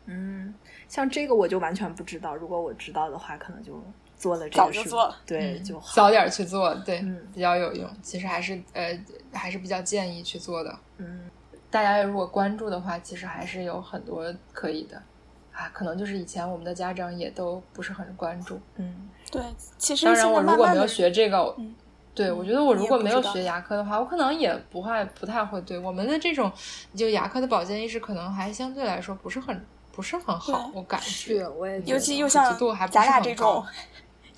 [0.06, 0.54] 嗯，
[0.88, 3.82] 像这个我就完全不知道，如果我知道的话，可能就
[4.16, 5.94] 做了这早个事就做了对，嗯就好。
[5.94, 7.88] 早点儿去做，对，嗯比较有用。
[8.02, 8.98] 其实还是呃，
[9.32, 10.78] 还是比较建议去做的。
[10.98, 11.30] 嗯
[11.70, 15.02] 大家如果关注的话，其实还是有很多可以的。
[15.52, 18.60] 啊，可能就是以前我们的家长也都不是很关注。
[18.76, 19.42] 嗯对，
[19.76, 21.74] 其实当然，我如果没有学这个，嗯
[22.18, 26.50] 对我觉得我如果没有学牙科的话，我可能也不会不太会对我们的这种
[26.96, 31.06] 就牙科的保健意识，可能还相对来说不是很不是很好，我感觉。
[31.06, 32.58] 是，我也尤其又像
[32.90, 33.64] 咱俩这种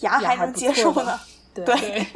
[0.01, 1.19] 牙还能接受呢，
[1.55, 2.07] 对对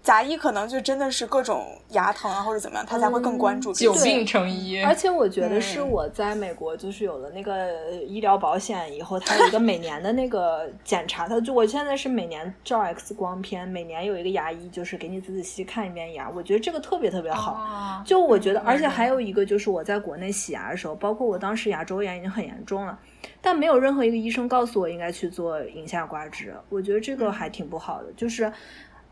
[0.00, 4.82] 对，杂医可能就真的是各种牙疼啊或者怎么样，他才会更关注久病成医。
[4.82, 18.02] 而且我觉得是我在美国就是有了那个医疗保险以后，它有一个每年的那个检查，它就我现在是每年照 X 光片，每年有一个牙医就是给你仔仔细看一遍牙，我觉得这个特别特别好。
[18.04, 22.98] 就我觉得，而且还有一个就是我在国内洗牙的时候，包括我当时牙周炎已经很严重了，
[23.40, 28.50] 但没有任何一个医生告诉我应该去做龈下刮治，我觉得这个还挺不好的，就是。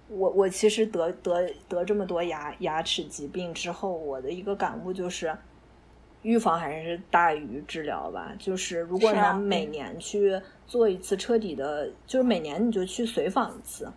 [0.08, 5.36] 我我其实得得得这么多牙牙齿疾病之后，我的一个感悟就是，
[6.22, 8.32] 预防还是大于治疗吧。
[8.38, 13.92] 就是如果能每年去做一次彻底的，就是每年你就去随访一次，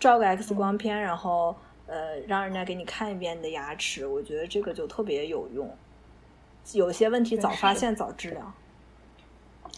[0.00, 1.54] 照个 X 光片，然后
[1.86, 5.72] 呃让人家给你看一遍你的牙齿，我觉得这个就特别有用。
[6.72, 8.52] 有些问题早发现早治疗。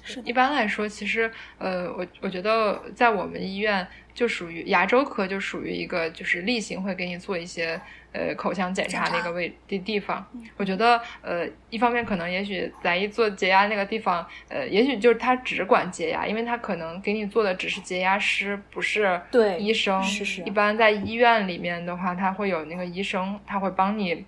[0.03, 3.87] 是一般来说，其实呃，我我觉得在我们医院。
[4.15, 7.81] 就属于牙周科，就属于一个就是例行会给你做一些
[8.13, 10.27] 呃口腔检查的一个位的地方。
[10.57, 19.21] 我觉得呃一方面可能也许来一做洁牙那个地方，呃也许就是他只管洁牙，因为他可能给你做的只是洁牙师，不是
[19.59, 20.03] 医生。
[20.03, 20.43] 是是。
[20.43, 24.25] 一般在医院里面的话，他会有那个医生，他会帮你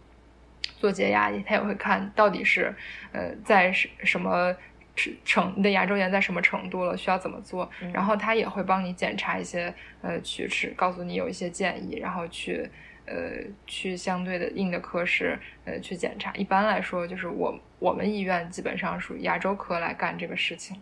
[0.78, 2.74] 做洁牙，他也会看到底是
[3.12, 4.54] 呃在什什么。
[5.24, 6.96] 程你的牙周炎在什么程度了？
[6.96, 7.68] 需要怎么做？
[7.92, 9.72] 然后他也会帮你检查一些
[10.02, 12.70] 呃龋齿，告诉你有一些建议，然后去
[13.06, 13.14] 呃
[13.66, 16.32] 去相对的硬的科室呃去检查。
[16.34, 20.76] 一般来说，就是我我们医院基本上属于牙周科来干这个事情。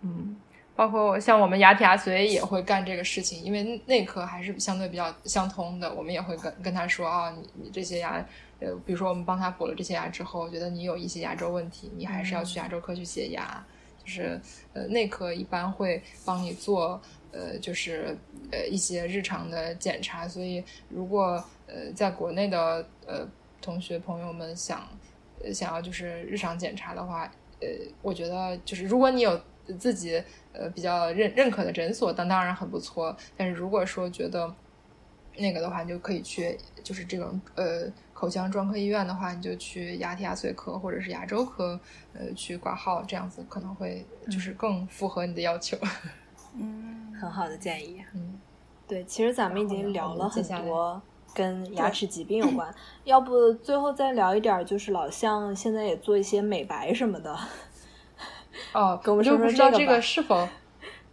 [0.00, 0.36] 嗯，
[0.74, 5.92] 包括像我们牙体牙髓也会干这个事情，因为内科还是相对比较相通的。
[5.92, 8.24] 我们也会跟跟他说啊，你你这些牙。
[8.60, 13.64] 呃，比如说我们帮他补了这些牙之后，觉得你有一些牙周问题，你还是要去牙周科去洗牙。
[14.02, 14.40] 就是
[14.72, 16.98] 呃，内科一般会帮你做
[17.32, 18.16] 呃，就是
[18.50, 20.26] 呃一些日常的检查。
[20.26, 23.28] 所以如果呃在国内的呃
[23.60, 24.88] 同学朋友们想
[25.52, 27.30] 想要就是日常检查的话，
[27.60, 27.68] 呃，
[28.00, 29.38] 我觉得就是如果你有
[29.78, 30.20] 自己
[30.54, 33.14] 呃比较认认可的诊所，那当然很不错。
[33.36, 34.52] 但是如果说觉得
[35.36, 37.86] 那个的话，你就可以去就是这种呃。
[38.20, 41.80] 口腔专科医院的话，你就去牙体牙髓科或者是牙周科，
[42.12, 45.74] 呃，去挂号，这样子可能会就是更符合你的要求。
[46.54, 48.04] 嗯，很好的建议。
[48.14, 48.38] 嗯，
[48.86, 51.00] 对，其实咱们已经聊了很多
[51.32, 52.70] 跟牙齿疾病有关，
[53.04, 57.34] 要不最后再聊一点，就是老向现在也做一些美白什么的。
[58.74, 60.46] 哦， 跟我们说说这个是否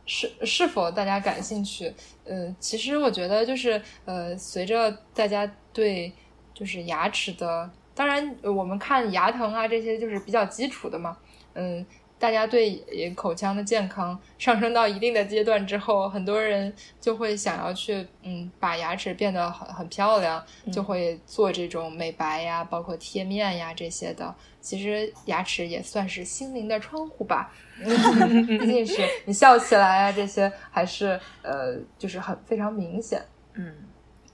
[0.06, 1.94] 是是否大家感兴趣？
[2.26, 6.12] 呃，其实我觉得就是呃，随着大家对
[6.58, 11.16] 就是牙齿的，当然我们看牙疼啊，这些就是比较基础的嘛。
[11.54, 11.86] 嗯，
[12.18, 12.84] 大家对
[13.16, 24.34] 口腔的健康上升到一定的阶段之后，很多人就会想要去嗯把牙齿变得很很漂亮，就会做这种美白呀，包括贴面呀这些的。
[24.60, 33.24] 其实牙齿也算是心灵的窗户吧， 毕竟是你笑起来啊，这些还是呃就是很非常明显。
[33.54, 33.72] 嗯，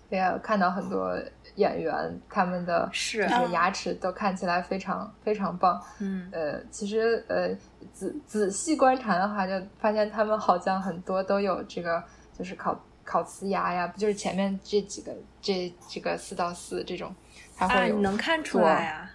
[0.09, 1.13] 也看到很多。
[1.56, 3.28] 演员他们的是。
[3.51, 7.49] 牙齿都看起来非常非常棒，嗯，呃，其实呃
[7.91, 12.01] 仔仔细观察的话，就发现他们好像很多都有这个，
[12.38, 17.14] 就是烤烤瓷牙呀，不就是前面这几个这这个四到四这种，
[17.56, 19.10] 它会有能看出来呀，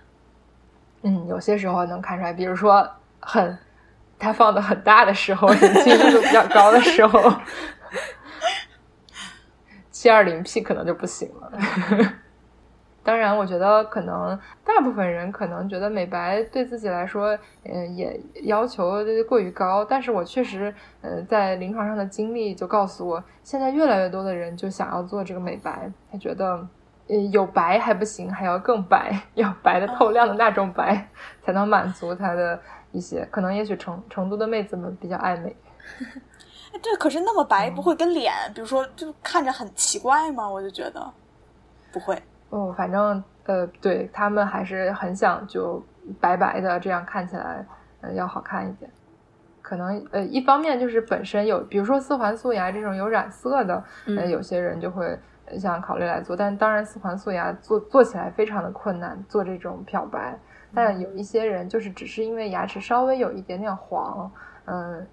[1.03, 2.89] 嗯，有些时候能看出来，比如说
[3.20, 3.59] 很
[4.18, 7.32] 它放的很大的时候，清晰度比较高的时候，
[9.91, 11.53] 七二零 P 可能就不行了。
[13.09, 17.34] 当然，我觉得可能大部分人可能觉得美白对自己来说，
[17.64, 19.82] 嗯，也要求过于高。
[19.82, 26.68] 但是我确实，呃，在临床上的经历就告诉我，现在越来越多的人就想要做这个美白，他觉得，
[27.09, 31.09] 嗯，有白还不行，还要更白， 要白的透亮的那种白，
[31.42, 32.61] 才能满足他的
[32.92, 33.54] 一些可能。
[33.54, 35.56] 也许成成都的妹子们比较爱美。
[36.82, 40.46] 这，可是那么白不会跟脸，比如说就看着很奇怪吗？
[40.46, 41.11] 我就觉得
[41.90, 42.22] 不会。
[42.51, 45.84] 哦，反正呃，对他们还是很想就
[46.20, 47.66] 白白的，这样看起来
[48.01, 48.90] 呃要好看一点。
[49.61, 55.18] 可能呃，一方面就是本身有，比如说四环素牙这种有染色的，呃，有些人就会
[55.59, 56.34] 想考虑来做。
[56.34, 60.38] 但当然，四环素牙做做起来非常的困难，做这种漂白。
[60.74, 64.30] 但有一些人就是只是因为牙齿稍微有一点点黄，
[64.64, 65.07] 嗯。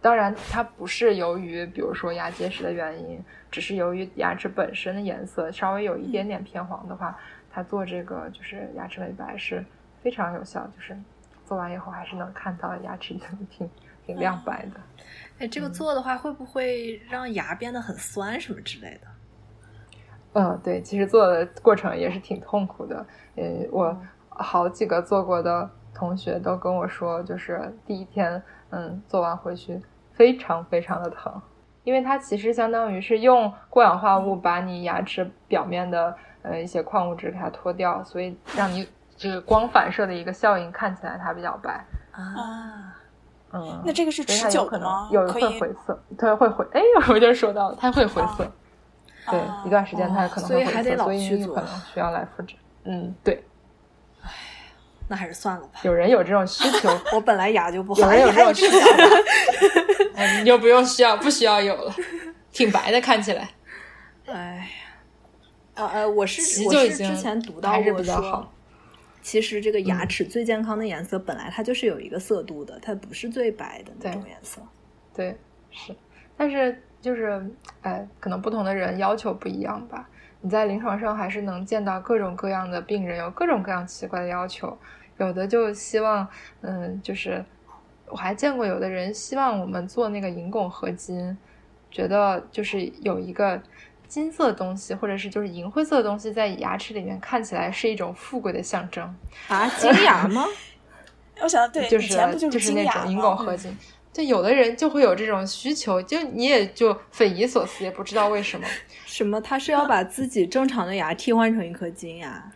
[0.00, 3.20] 当然，它不是由于比如说牙结石的原因，
[3.50, 7.18] 只是由于牙齿本身的颜色稍微有一点点偏黄的话，
[7.50, 9.64] 它做这个就是牙齿美白是
[10.02, 10.96] 非常有效，就是
[11.44, 13.14] 做完以后还是能看到牙齿
[13.50, 13.68] 挺
[14.06, 14.80] 挺亮白的。
[15.40, 19.08] 哎，这个做的话会不会让牙变得很酸什么之类的？
[20.34, 23.04] 嗯，对，其实做的过程也是挺痛苦的。
[23.36, 28.40] 嗯，我好几个做过的同学都跟我说，就是第一天，
[28.70, 29.80] 嗯，做完回去
[30.12, 31.40] 非常非常的疼，
[31.84, 42.94] 因为它其实相当于是用过氧化物把你牙齿表面的呃一些矿物质给它脱掉，所以让你这个光反射的一个效应看起来它比较白啊。
[43.50, 45.08] 嗯，那这个是持久的吗？
[45.10, 46.66] 有会回色，它会回。
[46.72, 48.46] 哎，我就说到了，它会回色。
[49.30, 52.54] 对，一段时间它可能会回色，所以你可能需要来复诊。
[52.84, 53.42] 嗯，对。
[55.08, 55.80] 唉，那还是算了吧。
[55.82, 58.78] 有人有这种需求， 我本来牙就不好，有人有这种需求，
[60.38, 61.94] 你就不用需要，不需要有了，
[62.52, 63.48] 挺白的，看起来。
[64.26, 64.64] 哎呀，
[65.74, 68.48] 呃呃，我是我是之前读到过说。
[69.20, 74.62] 其实这个牙齿最健康的颜色，本来它就是有一个色度的，它不是最白的那种颜色。
[75.14, 75.36] 对，
[75.70, 75.94] 是。
[76.36, 77.44] 但是就是，
[77.82, 80.08] 哎，可能不同的人要求不一样吧。
[80.40, 84.78] 你在临床上还是能见到各种各样的病人，有各种各样奇怪的要求。
[85.18, 86.26] 有的就希望，
[86.62, 87.44] 嗯，就是
[88.06, 91.36] 我还见过有的人希望我们做那个银汞合金，
[91.90, 93.60] 觉得就是有一个。
[94.08, 99.04] 金色的东西，或者是就是银灰色的东西，在牙齿里面看起来是一种富贵的象征
[99.48, 99.68] 啊！
[99.78, 100.46] 金牙吗？
[101.42, 103.76] 我想到对，就是就是那种银汞合金。
[104.10, 108.66] 就有的人就会有这种需求，就你也就匪夷所思，也不知道为什么。
[109.04, 109.38] 什么？
[109.42, 112.50] 他是要把自己正常的牙替换成一颗金牙？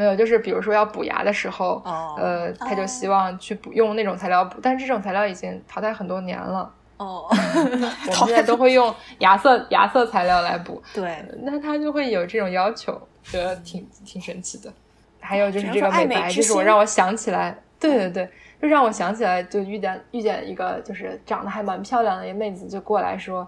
[0.00, 1.82] 没有，就是比如说要补牙的时候，
[2.16, 6.72] 呃，他就希望去补用那种材料补，但是这种材料已经淘汰很多年了。
[6.96, 7.36] 哦， 我
[7.76, 7.90] 们
[8.26, 14.72] 现在都会用牙色牙色材料来补，对，那他就会有这种要求，觉得挺挺神奇的。
[15.20, 18.30] 还有就是这个美白，就是我让我想起来，对对对，
[18.62, 23.46] 就让我想起来，就遇见遇见一个就是长得还蛮漂亮的一个妹子，就过来说，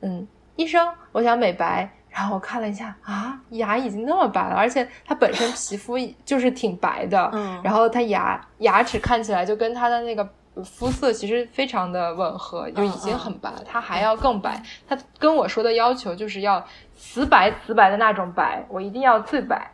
[0.00, 0.24] 嗯，
[0.54, 1.90] 医生，我想美白。
[2.10, 10.28] 然后我看了一下，啊，牙已经那么白了，而且他本身皮肤就是挺白的，嗯，然后他牙牙齿看起来就跟他的那个。
[10.64, 13.62] 肤色其实非常的吻合，就已经很白了。
[13.64, 16.62] 他还要更白，他跟我说的要求就是要
[16.98, 19.70] 瓷白瓷白的那种白，我一定要最白。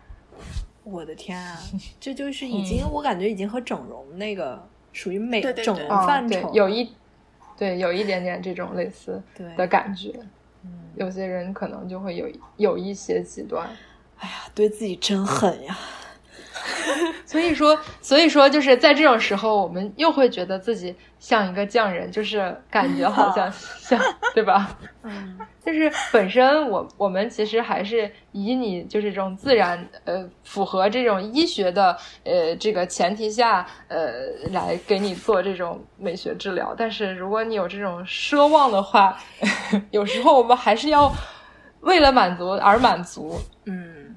[0.85, 1.57] 我的天啊，
[1.99, 4.63] 这就是已经，我感觉已经和整容那个
[4.93, 6.93] 属于美整容范畴，有一
[7.57, 9.21] 对有一点点这种类似
[9.57, 10.13] 的感觉。
[10.97, 13.69] 有些人可能就会有有一些极端。
[14.19, 15.77] 哎呀，对自己真狠呀！
[17.27, 24.01] 所以说，所以说，就是在这种时候，我们又会觉得自己像一个匠人，就是感觉好像像，
[24.35, 24.77] 对吧？
[25.03, 34.13] 嗯，就是本身我我们其实还是以你就是这种自然呃符合这种医学的呃这个前提下呃
[34.53, 36.75] 来给你做这种美学治疗。
[36.77, 39.17] 但是如果你有这种奢望的话，
[39.91, 41.13] 有时候我们还是要
[41.81, 43.39] 为了满足而满足。
[43.65, 44.15] 嗯，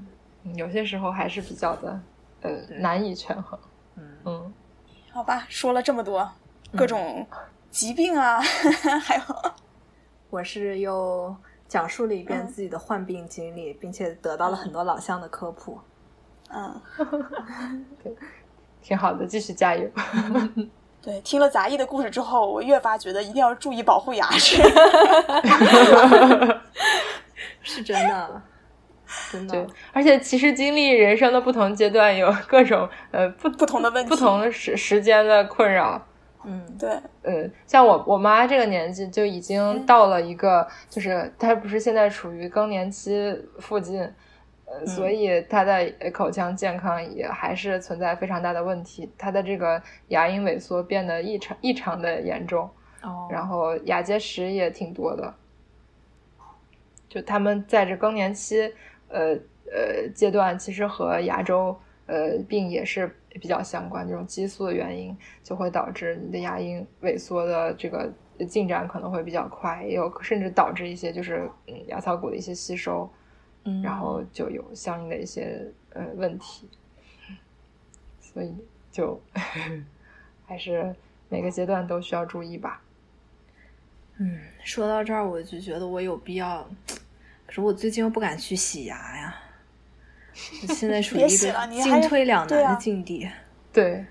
[0.56, 2.00] 有些时候还是比较的。
[2.42, 3.60] 呃，难以权衡。
[3.98, 4.54] 嗯嗯，
[5.12, 6.30] 好吧，说了这么多
[6.76, 7.26] 各种
[7.70, 8.40] 疾病啊，
[9.04, 9.22] 还有，
[10.30, 11.36] 我是又
[11.68, 15.80] 讲述了一遍自己的患病经历，并且得到了很多老乡的科普。
[16.52, 16.82] 嗯，
[18.04, 18.16] 对，
[18.82, 19.90] 挺好的，继续加油。
[21.02, 24.62] 对，听了杂役的故事之后，我越发觉得一定要注意保护牙齿。
[27.62, 28.42] 是真的。
[29.32, 36.06] 真的，对，而且其实经历人生的不同阶段，有各种呃不不同的问题，不同时时间的困扰。
[36.46, 36.90] 嗯，对，
[37.24, 44.02] 嗯，像我我妈这个年纪就已经到了一个，就是她不是现在处于更年期附近，
[44.66, 52.70] 呃，所以她的口腔健康也还是存在非常大的问题，她的这个牙龈萎缩变得异常异常的严重，
[53.02, 55.34] 哦，然后牙结石也挺多的，
[57.10, 58.74] 就他们在这更年期。
[59.10, 59.38] 呃
[59.72, 68.12] 呃，阶段其实和牙周呃病也是比较相关，这种激素的原因就会导致你的牙龈萎缩的这个
[68.48, 73.08] 进展可能会比较快，也有甚至导致一些就是嗯牙槽骨的一些吸收，
[73.66, 76.68] 嗯，然后就有相应的一些呃问题，
[78.20, 78.56] 所以
[78.92, 79.22] 就
[80.48, 80.96] 还是
[81.30, 82.82] 每个阶段都需要注意吧。
[84.18, 86.68] 嗯，说到这儿，我就觉得我有必要。
[87.50, 89.36] 可是我最近又不敢去洗牙呀，
[90.70, 93.28] 现在属于一个进退两难的境地。
[93.74, 94.06] 对，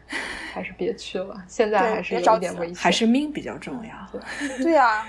[0.53, 1.41] 还是别去了。
[1.47, 4.21] 现在还是有一点危险，还是命比较重要。
[4.61, 5.07] 对 呀。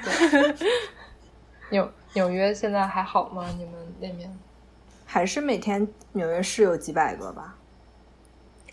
[1.72, 3.48] 纽纽约现在还好吗？
[3.58, 4.32] 你们那边
[5.08, 7.56] 还是每天纽约市有几百个吧？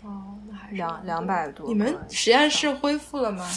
[0.03, 1.67] 哦，那还是两两百多。
[1.67, 3.49] 你们实验室恢复了吗？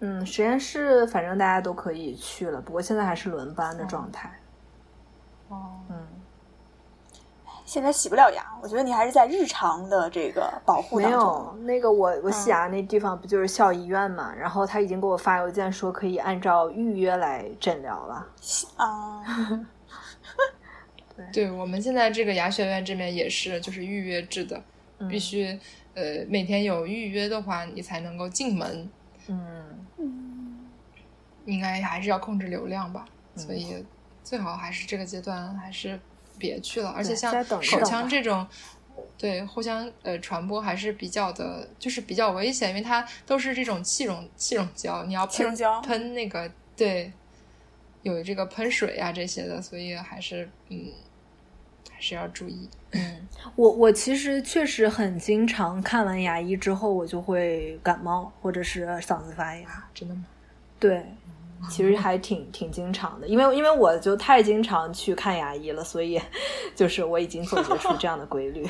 [0.00, 4.30] 嗯，实验室反正大家都可以去了，不过现在还是轮班的状态。
[5.52, 6.06] 哦，嗯，
[7.64, 11.20] 现在洗不了牙，我觉得你还是在日常的这个保护没当中。
[11.20, 18.26] 有那个我我洗嗯牙那地方不就是校医院嘛，然后他已经给我发邮件说可以按照预约来诊疗了。
[18.76, 19.22] 啊，
[21.32, 24.62] 对，我们现在这个牙学院这边也是，就是预约制的，
[24.98, 25.58] 嗯必须
[25.94, 28.90] 呃每天有预约的话，你才能够进门。
[29.28, 30.58] 嗯嗯，
[31.44, 33.84] 应该还是要控制流量吧，嗯所以
[34.22, 35.98] 最好还是这个阶段还是
[36.38, 36.90] 别去了。
[36.90, 38.46] 而且像口腔这种，
[39.18, 47.12] 对互相呃传播还是比较的，就是比较危险，因为它都是这种气溶气溶胶，你要喷气溶胶喷那个对，
[48.02, 50.92] 有这个喷水啊这些的，所以还是嗯
[51.90, 52.68] 还是要注意。
[52.90, 59.66] 嗯，我我其实确实很经常看完牙医之后，我就会感冒或者是嗓子发炎。
[59.94, 60.26] 真的吗？
[60.78, 61.06] 对，
[61.70, 66.20] 其实还挺挺经常的，因为因为我就太经常去看牙医了，所以
[66.74, 68.66] 就是我已经总结出这样的规律。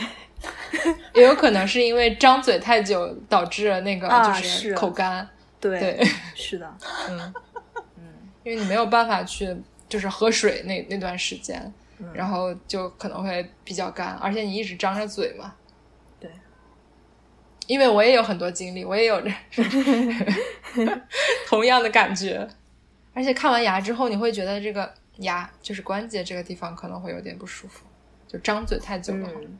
[1.14, 5.28] 也有可能是因为张嘴太久导致了那个啊就是口干，
[5.60, 6.76] 对，对，是的，
[7.08, 7.34] 嗯。
[7.96, 8.04] 嗯。
[8.42, 9.56] 因为你没有办法去
[9.88, 12.10] 就是喝水那那段时间，嗯。
[12.12, 15.54] 然后就可能会比较干，而且你一直张着嘴嘛。
[16.18, 16.28] 对，
[17.68, 19.62] 因为我也有很多经历，我也有这
[21.46, 22.48] 同样的感觉，
[23.14, 27.84] 而且看完牙之后，你会觉得这个牙就是关节这个地方可能会有点不舒服，
[28.26, 29.58] 就张嘴太久的话，嗯，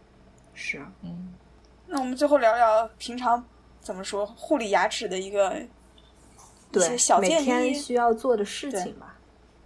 [0.55, 1.35] 是啊，嗯
[1.87, 3.45] 那我们最后聊聊平常
[3.81, 5.69] 怎么说护理牙齿的一个一
[6.73, 7.45] 对些小，每建议。
[7.45, 9.15] 天需要做的事情吧。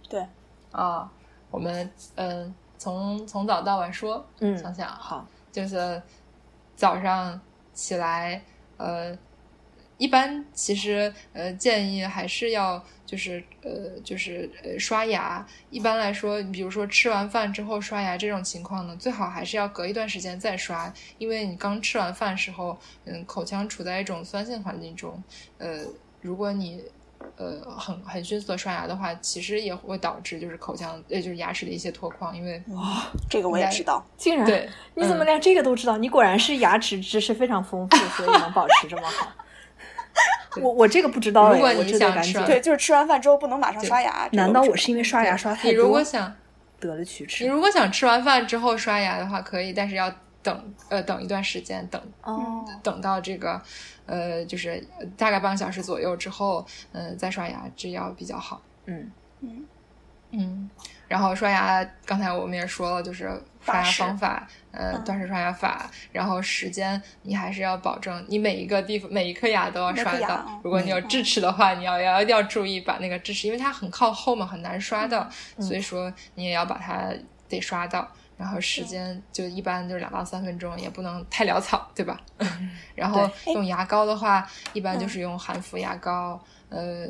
[0.09, 0.27] 对，
[0.71, 1.09] 啊，
[1.49, 6.01] 我们嗯从从早到晚说，嗯，想想好，就是
[6.75, 7.39] 早上
[7.73, 8.43] 起来，
[8.75, 9.17] 呃，
[9.97, 15.45] 一般其实呃建议还是要就是呃就是呃刷牙。
[15.69, 25.21] 一般来说，比如说吃完饭之后刷牙这种情况呢，最好还是要隔一段时间再刷，因为你刚吃完饭时候，嗯，口腔处在一种酸性环境中，
[25.57, 25.79] 呃，
[26.21, 26.83] 如果你
[27.35, 34.05] 呃很很迅速的刷牙的话，其实也会导致就是口腔呃就是牙齿的一些脱矿，因为哇这个我也知道。
[34.15, 35.97] 竟然对嗯你怎么连这个都知道？
[35.97, 39.27] 你果然是牙齿知识非常丰富，所以能保持这么好。
[40.61, 44.27] 我我这个不知道哎，如果你想吃完对， 就是吃完饭之后不能马上刷牙。
[44.31, 46.33] 难道我是因为刷牙刷太你如果想
[46.79, 47.49] 得了龋齿你？
[47.49, 50.11] 如果想吃完饭之后刷牙的话，可以，但是要
[50.41, 53.61] 等呃等一段时间，等哦，等到这个
[54.05, 58.61] 呃就是呃大概半个小时左右之后，嗯、再刷牙，这样比较好。
[58.85, 59.11] 嗯
[59.41, 59.65] 嗯
[60.31, 60.69] 嗯，
[61.07, 63.29] 然后刷牙，刚才我们也说了，就是
[63.61, 70.59] 刷牙方法，呃，嗯断式刷牙法，然后时间你还是要保证，你每一个地方每一颗牙都要刷到嗯。
[70.63, 75.27] 如果你有智齿的话，你要要一定要注意把那个智齿，因为它很靠后嘛，很难刷到，
[75.57, 77.09] 嗯所以说你也要把它
[77.47, 78.07] 得刷到。
[78.37, 82.21] 然后时间就一般就是两到三分钟，也不能太潦草，对吧？
[82.93, 86.39] 然后用牙膏的话，一般嗯就是用含氟牙膏，
[86.69, 87.07] 呃，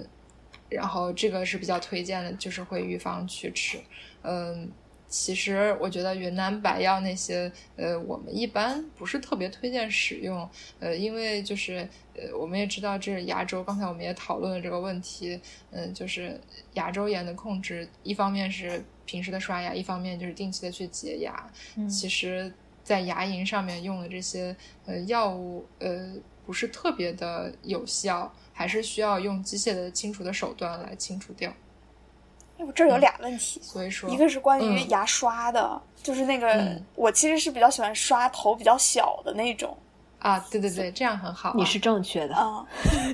[0.70, 3.80] 然后这个是比较推荐的，就是会预防龋齿。
[4.24, 4.70] 嗯，
[5.08, 10.50] 其实我觉得云南白药那些，呃，我们一般不是特别推荐使用，
[10.80, 15.40] 呃，因为就是呃，我们也知道这是牙周，刚才我们也讨论了这个问题，
[15.72, 16.40] 嗯、就是
[16.74, 21.50] 牙周炎的控制，一方面是平时的刷牙，一方面就是定期的去洁牙。
[21.78, 22.52] 嗯其实，
[22.84, 24.54] 在牙龈上面用的这些
[24.86, 26.16] 呃药物，呃，
[26.46, 31.48] 不是特别的有效，还是需要用机械的清除的手段来清除掉。
[32.58, 39.78] 哎我这儿有俩问题，所以说，一个是关于嗯牙刷的，就是那个、嗯我其实是比较喜欢刷头比较小的那种。
[40.18, 42.34] 啊，对对对，这样很好啊、你是正确的。
[42.34, 43.14] 啊，嗯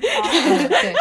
[0.80, 0.94] 对，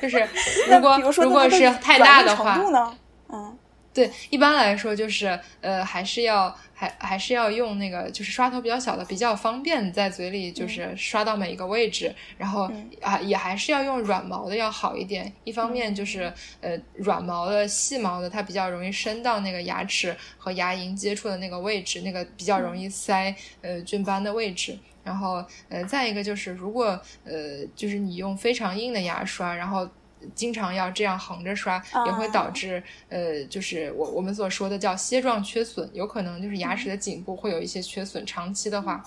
[0.00, 0.26] 就是
[0.70, 2.96] 如果比如说如果是太大的话，度呢？
[3.28, 3.58] 嗯，
[3.94, 15.30] 对，一般来说就是呃，还是要还还是要用那个就是刷头比较小的，比较方便在嘴里就是刷到每一个位置，然后嗯啊也还是要用软毛的要好一点。
[15.44, 24.78] 一方面就是呃软毛的、细毛的，它比较容易伸到那个牙齿和牙龈接触的那个位置，那个比较容易塞呃菌斑的位置。
[25.04, 29.88] 然后，呃，再一个就是，如果呃，就是你用非常硬的牙刷，然后
[30.34, 39.02] 经常要这样横着刷，也会导致呃，就是我我们所说的叫楔状缺损，有可能就是牙齿的颈部会有一些缺损，长期的话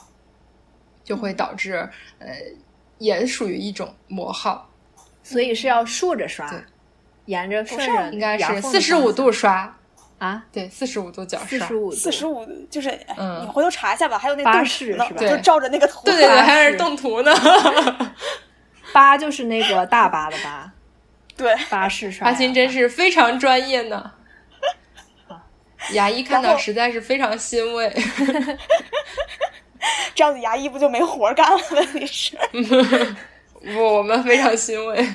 [1.03, 1.89] 就会导致
[2.19, 2.27] 呃，
[2.97, 4.69] 也属于一种磨耗，
[5.23, 6.59] 所以是要竖着刷对，
[7.25, 9.75] 沿着顺着应该是四十五度刷，
[10.17, 11.47] 啊，对，四十五度角刷。
[11.47, 13.43] 四十，五四十五就是，哎嗯。
[13.43, 14.17] 你回头查一下吧。
[14.17, 15.05] 还有那个动图呢是吧？
[15.09, 16.01] 就对照着那个图。
[16.05, 17.31] 对对对，还有是动图呢，
[18.93, 20.71] 八就是那个大八的八，
[21.37, 24.11] 对八式刷牙真是非常专业呢。
[25.93, 27.93] 牙医看到实在是非常欣慰。
[30.15, 31.57] 这样子牙医不就没活干了？
[31.71, 32.35] 问题是，
[33.61, 35.07] 不，我们非常欣慰。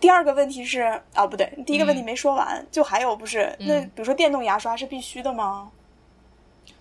[0.00, 0.80] 第二个问题是
[1.12, 5.70] 啊，不对，第一个问题没说完，就还有不是那比如说电动牙刷是必须的吗？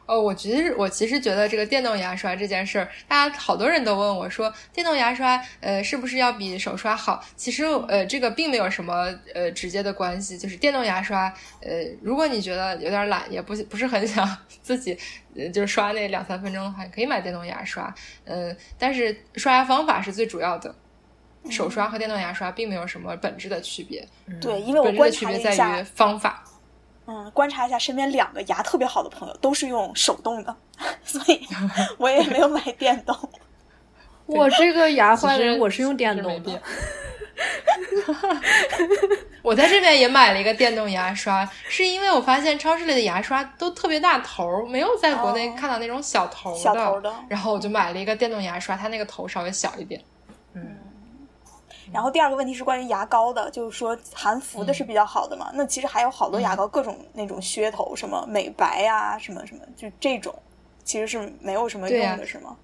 [0.06, 7.24] 哦，我其实我其实觉得这个电动牙刷这件事儿，大家好多人都问我说，电动牙刷呃是不是要比手刷好？
[7.38, 14.98] 其实呃这个并没有什么呃直接的关系，就是电动牙刷呃如果你觉得有点懒，也不不是很想 自己
[15.54, 17.94] 就是刷那两三分钟的话，可以买电动牙刷。
[18.26, 20.76] 嗯，但是刷牙方法是最主要的，
[21.50, 24.06] 手刷和电动牙刷并没有什么本质的区别。
[24.42, 26.44] 对，因为我本质的区别在于方法。
[27.06, 30.56] 嗯，观察一下身边两个牙特别好的朋友，都是用手动的，
[31.04, 31.46] 所以
[31.98, 33.18] 我也没有买电动。
[34.26, 36.62] 我这个牙坏了，我是用电动的。
[39.42, 46.60] 我在这边也买了一个电动牙刷，是因为我发现超市里的牙刷都特别大头，没有在国内看到那种小头的。
[46.60, 47.14] 小头的。
[47.28, 50.02] 然后我就买了一个电动牙刷，它那个头稍微小一点。
[50.54, 50.78] 嗯。
[51.92, 55.52] 然后第二个问题是关于牙膏的，就是说含氟的是比较好的嘛？
[55.54, 60.34] 那其实还有好多牙膏，各种那种噱头，什么美白呀，什么什么，就这种
[60.84, 62.56] 其实是没有什么用的，是吗？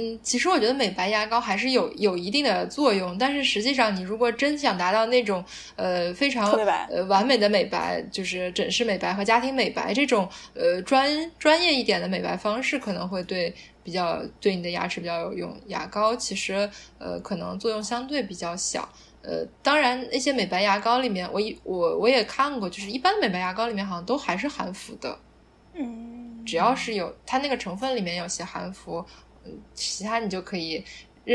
[0.00, 5.44] 嗯，其实我觉得美白牙膏还是有有一定的作用，但是实际上你如果真想达到那种
[5.74, 6.48] 呃非常
[6.88, 13.54] 呃完美的美白，就是整饰美白和家庭美白这种呃专专业一点的美白方式，可能会对。
[13.88, 16.68] 比较对你的牙齿比较有用，牙膏其实
[16.98, 18.86] 呃可能作用相对比较小，
[19.22, 25.18] 呃当然那些美白牙膏里面，我一我我也看过，就是一般美白牙膏里面好像都还是含氟的，
[25.72, 29.02] 嗯，只要是有它那个成分里面有些含氟，
[29.46, 30.84] 嗯，其他你就可以。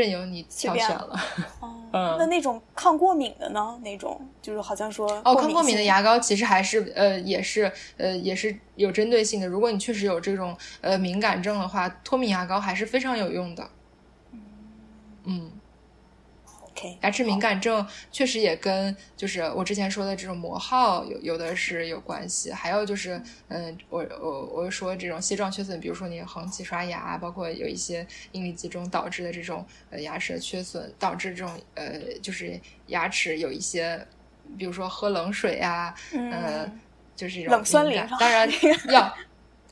[0.00, 1.20] 任由你挑选了。
[1.62, 3.78] 哦，那那种抗过敏的呢？
[3.84, 9.46] 那种就是好像说哦，抗过敏的牙膏其实还是呃，也是呃，也是有针对性的。
[9.46, 13.68] 如果你确实有这种呃敏感症的话，脱敏牙膏还是非常有用的。
[15.24, 15.52] 嗯。
[17.02, 34.06] 牙齿敏感症确实也跟就是我之前说的这种磨耗有有的是有关系，还有就是嗯，我我我说这种楔状缺损，比如说你横起刷牙，包括有一些应力集中导致的这种呃牙齿的缺损，导致这种呃就是牙齿有一些，
[34.58, 36.80] 比如说喝冷水啊，嗯，
[37.14, 38.48] 就是这种冷酸灵，当然
[38.88, 39.14] 要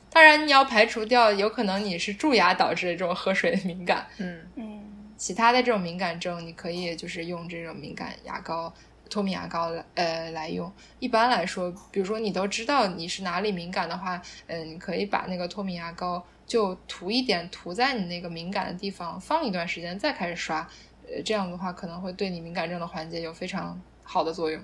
[0.09, 4.41] 当然你要排除掉有可能你是蛀牙导致的这种喝水敏感，嗯。
[4.55, 4.82] 嗯。
[5.17, 8.73] 其他的这种敏感症，你可以就是用这种敏感牙膏、
[9.09, 10.71] 脱敏牙膏来呃来用。
[10.99, 20.67] 一般来说，比如说你都知道你是哪里敏感的话，嗯，你可以把那个脱敏牙膏就涂一点，涂在你那个敏感的地方，放一段时间再开始刷。
[21.07, 24.61] 呃，这样的话可能会对你敏感症的缓解有非常好的作用。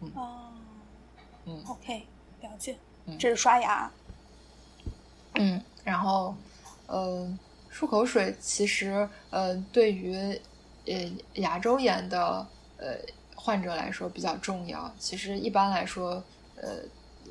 [0.00, 0.52] 嗯哦，
[1.44, 2.06] 嗯，OK，
[2.40, 2.76] 了解。
[3.18, 3.90] 这是刷牙。
[5.34, 6.34] 嗯，然后，
[6.86, 7.38] 嗯。
[7.72, 10.14] 漱口水其实，呃，对于
[10.86, 10.94] 呃
[11.34, 12.46] 牙周炎的
[12.76, 12.94] 呃
[13.34, 14.92] 患者来说比较重要。
[14.98, 16.22] 其实一般来说，
[16.56, 16.68] 呃，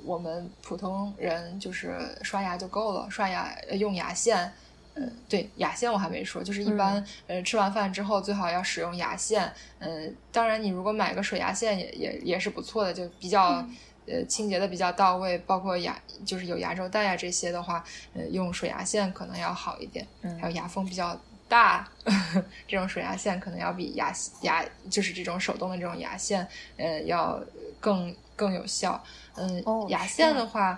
[0.04, 4.52] 我们普通人就是刷牙就够了，刷牙用牙线。
[4.94, 9.50] 呃，对，牙线我还没说，就是一般呃吃完饭之后最好要使用牙线。
[9.80, 13.66] 嗯，当然你如果买个水牙线也也也是不错的，就比较。
[14.08, 17.84] 呃，清洁的比较到位，包括牙就是有牙周袋啊这些的话，
[18.14, 20.06] 呃，用水牙线可能要好一点。
[20.22, 21.88] 嗯，还有牙缝比较大，
[22.68, 26.48] 这种水牙线可能要比牙牙就是这种手动的这种牙线，
[26.78, 27.40] 呃，要
[27.80, 29.02] 更更有效。
[29.36, 30.78] 嗯，牙线的话，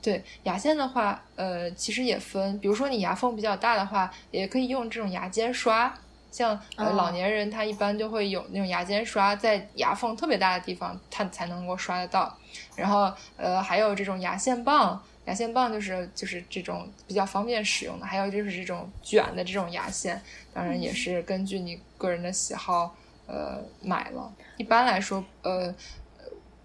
[0.00, 5.92] 对牙线的话，呃，其实也分，比如说你牙缝比较大的话，也可以用这种牙尖刷。
[6.30, 12.36] 像呃老年人，他一般就会有那种牙尖刷，在牙缝特别大的地方，他才能够刷得到。
[12.76, 18.06] 然后呃还有这种牙线棒，牙线棒就是就是这种比较方便使用的。
[18.06, 20.20] 还有就是这种卷的这种牙线，
[20.52, 22.94] 当然也是根据你个人的喜好
[23.26, 24.32] 呃买了。
[24.58, 25.74] 一般来说，呃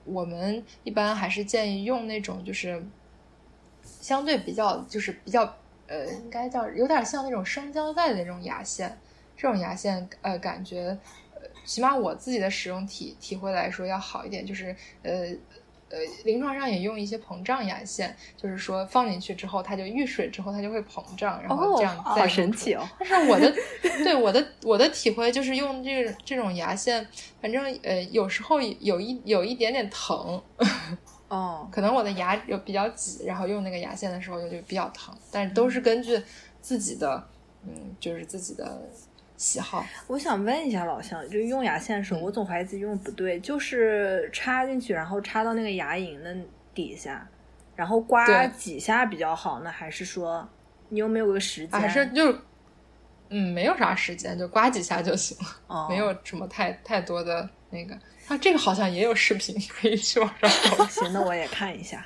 [0.03, 2.85] 我们一般还是建议用那种就是
[4.01, 5.55] 相对比较就是比较
[5.87, 8.99] 呃应该叫有点像那种生胶带的那种牙线。
[9.35, 10.97] 这种牙线，呃，感觉，
[11.35, 15.27] 呃，起码我自己的使用体体会来说要好一点，就是，呃，
[15.89, 22.87] 呃，临床上也用一些膨胀牙线，就是说放进去之后，它就遇水之后它就会膨胀，然后这样再好神奇哦！
[22.97, 23.53] 但是我的，
[24.03, 27.05] 对我的我的体会就是用这这种牙线，
[27.41, 30.41] 反正呃有时候有一有一点点疼，
[31.27, 36.19] 哦， 可能我的牙有比较挤，然后用那个牙线的时候就就比较疼，但是都是根据
[36.59, 37.27] 自己的，
[37.67, 38.81] 嗯，就是自己的。
[39.43, 46.33] 喜好，我想问一下老乡，就用牙线的时候，我总怀疑自己用不对，就是插进去，然后插到那个牙龈的
[46.73, 47.27] 底下，
[47.75, 49.69] 然后刮几下比较好呢？
[49.69, 50.47] 还是说
[50.87, 51.77] 你有没有个时间？
[51.77, 52.33] 还是就
[53.27, 57.93] 嗯，没有啥时间，就刮几下就行了，哦没有什么太太多的那个。
[58.29, 60.85] 啊，这个好像也有视频，可以去网 上找。
[60.85, 62.01] 行，那我也看一下。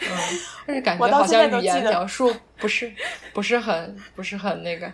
[0.00, 0.18] 嗯，
[0.66, 2.92] 但是感觉好像语言描述不是
[3.32, 4.92] 不是很不是很那个。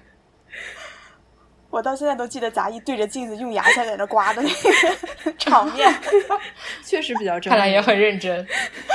[1.77, 5.95] 我到现在都记得杂艺对着镜子用牙线在那刮的那个 场面。
[6.83, 8.47] 确实比较正，看来也很认真。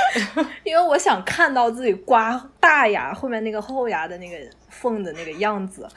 [0.64, 4.36] 因为我想看到自己刮大牙后面那个后牙的那个
[4.68, 5.88] 缝的那个样子，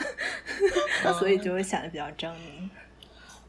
[1.17, 2.69] 所以就会显得比较狰狞。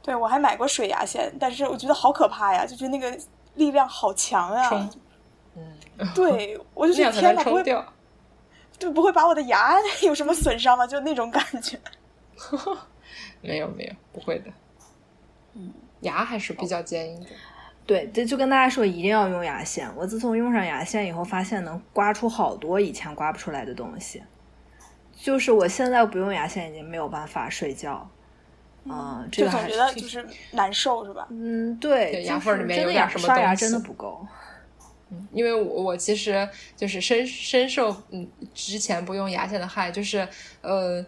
[0.03, 3.15] 对我还买过水牙线，但是我觉得好可怕呀，就觉得那个
[3.57, 4.89] 力量好强呀
[6.15, 7.85] 对，我就觉得天哪，样才能不会。
[8.79, 10.87] 就不会把我的牙有什么损伤吗？
[10.87, 11.79] 就那种感觉。
[13.41, 14.51] 没有没有，不会的。
[15.55, 17.27] 嗯，牙还是比较坚硬的。
[17.87, 19.89] 对，这就跟大家说，一定要用牙线。
[19.97, 24.23] 我自从用上牙线以后，发现能刮出好多以前刮不出来的东西。
[25.15, 28.09] 就是我现在不用牙线，已经没有办法睡觉。
[28.85, 31.27] 嗯，这就个还总觉得就是难受，是吧？
[31.31, 34.27] 嗯，对，牙缝里面有点什么刷牙东西真的不够。
[35.33, 40.29] 因为我我其实就是深深受嗯之前不用牙线的害，就是
[40.61, 41.05] 呃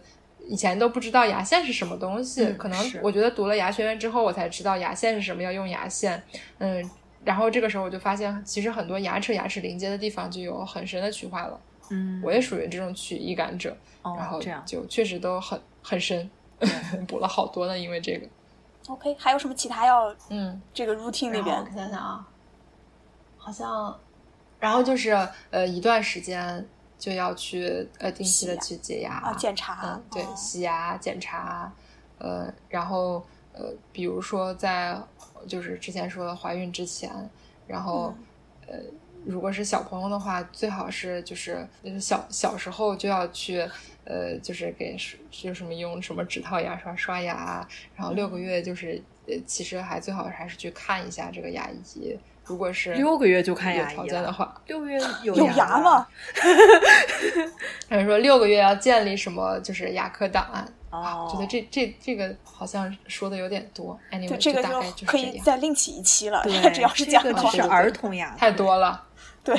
[0.51, 6.21] 以前都不知道牙线是什么东西，嗯可能我觉得读了牙学院之后我才知道牙线是什么，要用牙线，
[6.57, 6.89] 嗯，
[7.23, 11.59] 然后这个时候我就发现其实很多牙齿牙齿连接的地方就有很深的龋化了，
[11.91, 14.63] 嗯，我也属于这种龋易感者，然哦后这样。
[14.65, 16.27] 就确实都很很深，
[17.07, 18.27] 补了好多呢，因为这个
[18.87, 20.59] ，OK，还有什么其他要嗯。
[20.73, 22.27] 这个 routine 那边我想想啊，
[23.37, 23.95] 好像，
[24.59, 25.11] 然后就是
[25.51, 26.67] 呃一段时间
[26.99, 30.35] 就要去呃定期的去洁牙啊检查嗯，对，哦。
[30.35, 31.73] 洗牙检查，
[32.19, 34.95] 呃，然后呃比如说在
[35.47, 37.09] 就是之前说的怀孕之前，
[37.65, 38.13] 然后、
[38.67, 38.77] 呃
[39.25, 43.59] 如果是小朋友的话，最好是就是就是小小时候就要去
[44.05, 44.95] 呃就是给
[45.29, 52.17] 就什么用什么指套牙刷刷牙，然后六个月就是呃其实还最好还是去看一下这个牙医，
[52.49, 56.07] 如果是六个月就看牙有条件的话，六个月有有牙牙吗？？
[57.87, 60.67] 还是说六个月要建立什么就是牙科档案？
[60.89, 63.97] 哦，觉得这这这个好像说的有点多。
[64.11, 66.41] anyway，对，这个大概就是可以这样再另起一期了。
[66.43, 69.05] 对，只要是这讲的话个只是儿童牙，太多了。
[69.45, 69.55] 对，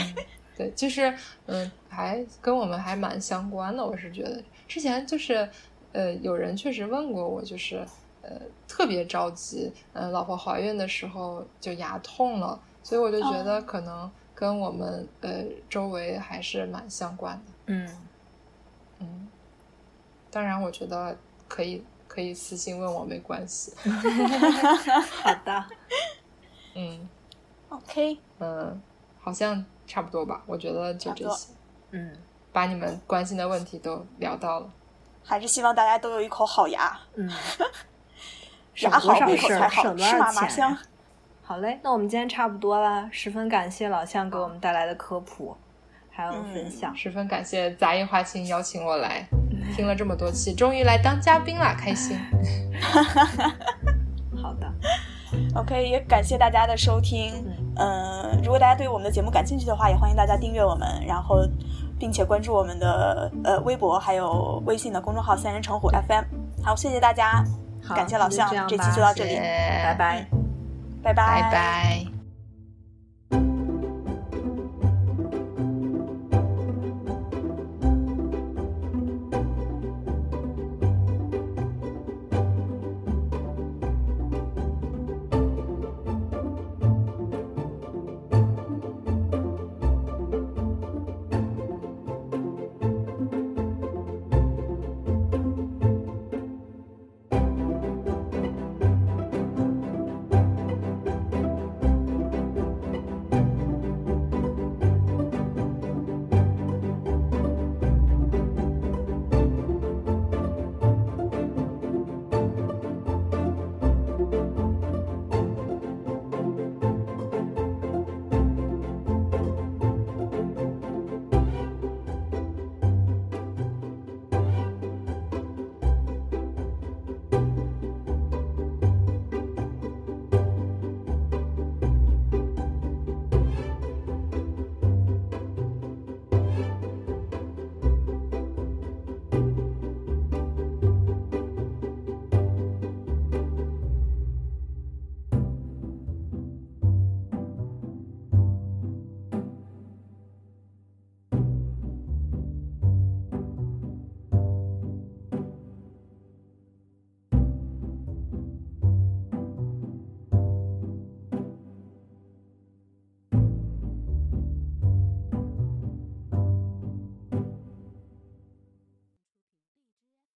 [0.56, 1.14] 对，就是
[1.46, 3.86] 嗯，还跟我们还蛮相关的。
[3.86, 5.48] 我是觉得之前就是
[5.92, 7.86] 呃，有人确实问过我，就是
[8.22, 8.32] 呃，
[8.66, 12.60] 特别着急，呃，老婆怀孕的时候就牙痛了，
[12.90, 17.52] 所以我就觉得哦可能跟我们呃周围还是蛮相关的。
[17.66, 17.88] 嗯，
[18.98, 19.28] 嗯，
[20.28, 21.16] 当然，我觉得
[21.46, 23.72] 可以可以私信问我没关系。
[25.22, 25.64] 好的，
[26.74, 27.08] 嗯
[27.68, 28.82] OK，嗯，
[29.20, 30.42] 好像差不多吧。
[30.44, 31.52] 我觉得就这些，
[31.92, 32.12] 嗯
[32.52, 34.68] 把你们关心的问题都聊到了。
[35.22, 37.30] 还是希望大家都有一口好牙，嗯，
[38.74, 40.82] 省 牙好口才好，吃嘛嘛香呀？。
[41.50, 45.56] 好嘞，那我们今天差不多啦，十分感谢老向给我们带来的科普，
[46.08, 46.94] 还有分嗯享。
[46.94, 49.26] 十分感谢杂音花青邀请我来，
[49.74, 52.16] 听了这么多期，终于来当嘉宾啦，开心。
[54.40, 54.72] 好的
[55.56, 57.44] ，OK，也感谢大家的收听。
[57.74, 61.40] 嗯、如果大家对我们的节目感兴趣的话，也欢迎大家订阅我们，然后
[61.98, 66.24] 并且关注我们的呃微博还有微信的公众号“三人成虎 FM”。
[66.62, 67.42] 好，谢谢大家，
[67.82, 69.42] 好感谢老向这期就到这里，谢谢
[69.82, 70.39] 拜拜。
[71.24, 72.09] 拜拜，